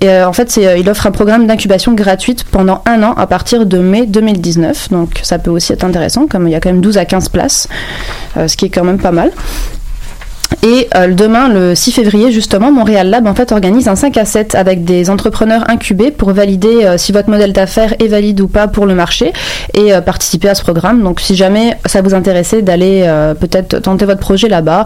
[0.01, 3.67] Et euh, en fait, il offre un programme d'incubation gratuite pendant un an à partir
[3.67, 4.91] de mai 2019.
[4.91, 7.29] Donc ça peut aussi être intéressant, comme il y a quand même 12 à 15
[7.29, 7.69] places,
[8.35, 9.33] ce qui est quand même pas mal.
[10.63, 14.25] Et euh, demain, le 6 février, justement, Montréal Lab en fait organise un 5 à
[14.25, 18.49] 7 avec des entrepreneurs incubés pour valider euh, si votre modèle d'affaires est valide ou
[18.49, 19.33] pas pour le marché
[19.75, 21.03] et euh, participer à ce programme.
[21.03, 23.07] Donc, si jamais ça vous intéressait d'aller
[23.41, 24.85] peut-être tenter votre projet là-bas,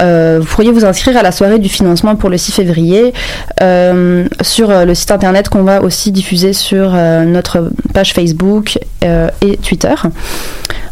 [0.00, 3.12] vous pourriez vous inscrire à la soirée du financement pour le 6 février
[4.42, 9.94] sur le site internet qu'on va aussi diffuser sur notre page Facebook et Twitter.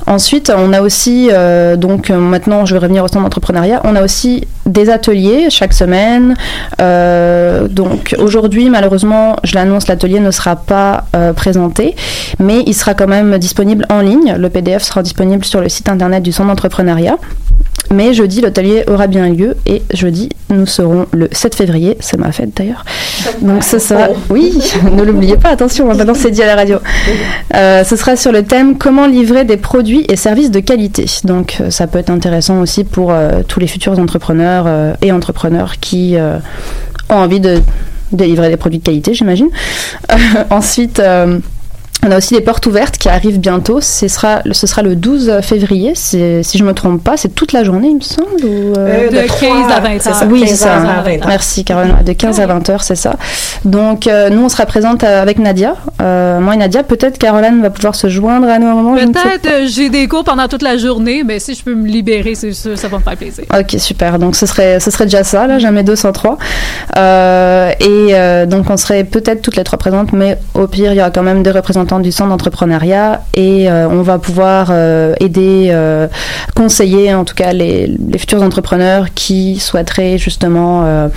[0.07, 1.31] Ensuite, on a aussi,
[1.77, 5.73] donc maintenant je vais revenir au centre d'entrepreneuriat, on a aussi aussi des ateliers chaque
[5.73, 6.37] semaine.
[6.81, 11.95] Euh, donc aujourd'hui, malheureusement, je l'annonce, l'atelier ne sera pas euh, présenté,
[12.39, 14.35] mais il sera quand même disponible en ligne.
[14.37, 17.17] Le PDF sera disponible sur le site internet du centre d'entrepreneuriat.
[17.91, 22.33] Mais jeudi, l'atelier aura bien lieu et jeudi, nous serons le 7 février, c'est ma
[22.33, 22.87] fête d'ailleurs.
[23.43, 24.59] Donc ce sera, oui,
[24.97, 26.79] ne l'oubliez pas, attention, maintenant c'est dit à la radio.
[27.55, 31.05] Euh, ce sera sur le thème comment livrer des produits et services de qualité.
[31.25, 33.13] Donc ça peut être intéressant aussi pour
[33.47, 36.38] tous les futurs entrepreneurs euh, et entrepreneurs qui euh,
[37.09, 37.61] ont envie de
[38.12, 39.48] délivrer des produits de qualité, j'imagine.
[40.11, 41.00] Euh, ensuite.
[42.05, 43.80] Euh, On a aussi les portes ouvertes qui arrivent bientôt.
[43.80, 47.16] Ce sera, ce sera le 12 février, si je me trompe pas.
[47.16, 48.44] C'est toute la journée, il me semble.
[48.44, 50.22] Ou euh, de, 15 à 20 heures.
[50.30, 51.05] Oui, c'est ça.
[51.26, 51.96] Merci, Caroline.
[52.05, 53.16] De 15 à 20 heures, c'est ça.
[53.64, 55.76] Donc, euh, nous, on sera présente avec Nadia.
[56.00, 58.94] Euh, moi et Nadia, peut-être Caroline va pouvoir se joindre à nous à un moment.
[58.94, 59.66] Peut-être.
[59.66, 62.76] J'ai des cours pendant toute la journée, mais si je peux me libérer, c'est sûr,
[62.76, 63.44] ça va me faire plaisir.
[63.57, 64.18] Ok, super.
[64.18, 66.38] Donc, ce serait, ce serait déjà ça, là, jamais 203.
[67.80, 71.11] et donc, on serait peut-être toutes les trois présentes, mais au pire, il y aura
[71.11, 76.09] quand même des représentants du centre d'entrepreneuriat et euh, on va pouvoir euh, aider, euh,
[76.55, 81.11] conseiller en tout cas les, futurs entrepreneurs qui souhaiteraient justement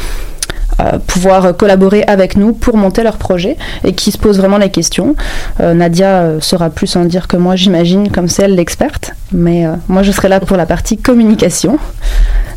[1.08, 5.16] pouvoir collaborer avec nous pour monter leur projet et qui se posent vraiment les questions.
[5.60, 10.12] Nadia sera plus en dire que moi, j'imagine, comme c'est elle l'experte, mais moi je
[10.12, 11.78] serai là pour la partie communication.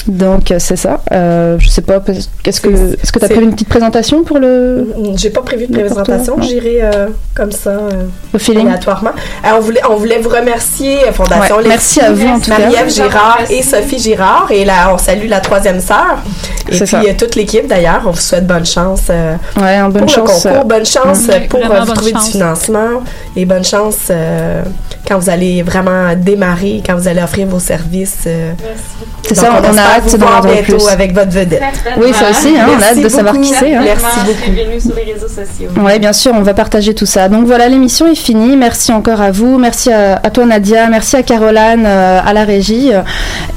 [0.09, 1.01] Donc c'est ça.
[1.13, 2.03] Euh, je sais pas,
[2.43, 5.67] qu'est-ce que est-ce que tu as prévu une petite présentation pour le J'ai pas prévu
[5.67, 8.69] de présentation, j'irai euh, comme ça euh, au feeling.
[8.69, 9.11] aléatoirement.
[9.45, 13.41] on voulait on voulait vous remercier Fondation ouais, Merci à vous en tout Marie-Ève Girard
[13.51, 14.51] et Sophie Girard.
[14.51, 16.19] Et là on salue la troisième sœur.
[16.71, 20.45] Et puis euh, toute l'équipe d'ailleurs, on vous souhaite bonne chance ouais, bonne pour chance,
[20.45, 23.03] le concours, bonne chance pour vous trouver du financement.
[23.37, 24.11] Et bonne chance
[25.07, 28.27] quand vous allez vraiment démarrer, quand vous allez offrir vos services.
[29.23, 30.89] C'est ça, on, a hâte d'en avoir plus.
[30.89, 31.63] avec votre vedette.
[31.99, 33.75] Oui, ça aussi, hein, on a hâte de savoir qui c'est.
[33.75, 33.83] Hein.
[33.85, 34.51] Merci beaucoup.
[34.51, 35.69] Bienvenue sur les réseaux sociaux.
[35.77, 37.29] Oui, bien sûr, on va partager tout ça.
[37.29, 38.57] Donc voilà, l'émission est finie.
[38.57, 39.59] Merci encore à vous.
[39.59, 40.89] Merci à, toi, Nadia.
[40.89, 42.91] Merci à Caroline, euh, à la régie.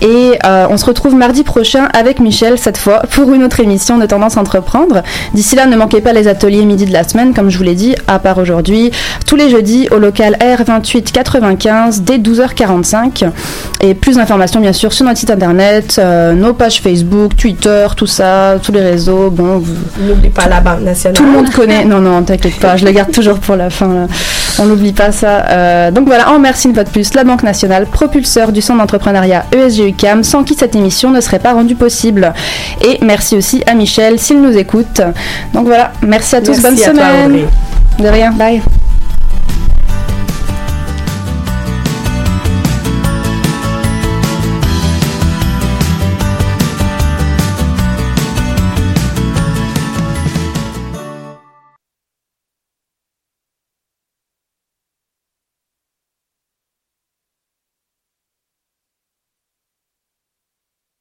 [0.01, 3.97] Et euh, on se retrouve mardi prochain avec Michel, cette fois, pour une autre émission
[3.97, 5.03] de Tendance Entreprendre.
[5.33, 7.75] D'ici là, ne manquez pas les ateliers midi de la semaine, comme je vous l'ai
[7.75, 8.91] dit, à part aujourd'hui,
[9.25, 12.90] tous les jeudis au local R2895 dès 12h45.
[13.81, 18.07] Et plus d'informations, bien sûr, sur notre site internet, euh, nos pages Facebook, Twitter, tout
[18.07, 19.29] ça, tous les réseaux.
[19.29, 19.63] Bon,
[19.99, 21.15] n'oublie pas la Banque nationale.
[21.15, 21.85] Tout le monde connaît.
[21.91, 24.07] Non, non, t'inquiète pas, je la garde toujours pour la fin.
[24.59, 25.45] On n'oublie pas ça.
[25.49, 28.79] Euh, donc voilà, on remercie une fois de plus la Banque nationale, propulseur du centre
[28.79, 32.33] d'entrepreneuriat ESG sans qui cette émission ne serait pas rendue possible.
[32.85, 35.01] Et merci aussi à Michel s'il nous écoute.
[35.53, 37.47] Donc voilà, merci à tous, bonne semaine.
[37.99, 38.61] de rien, bye.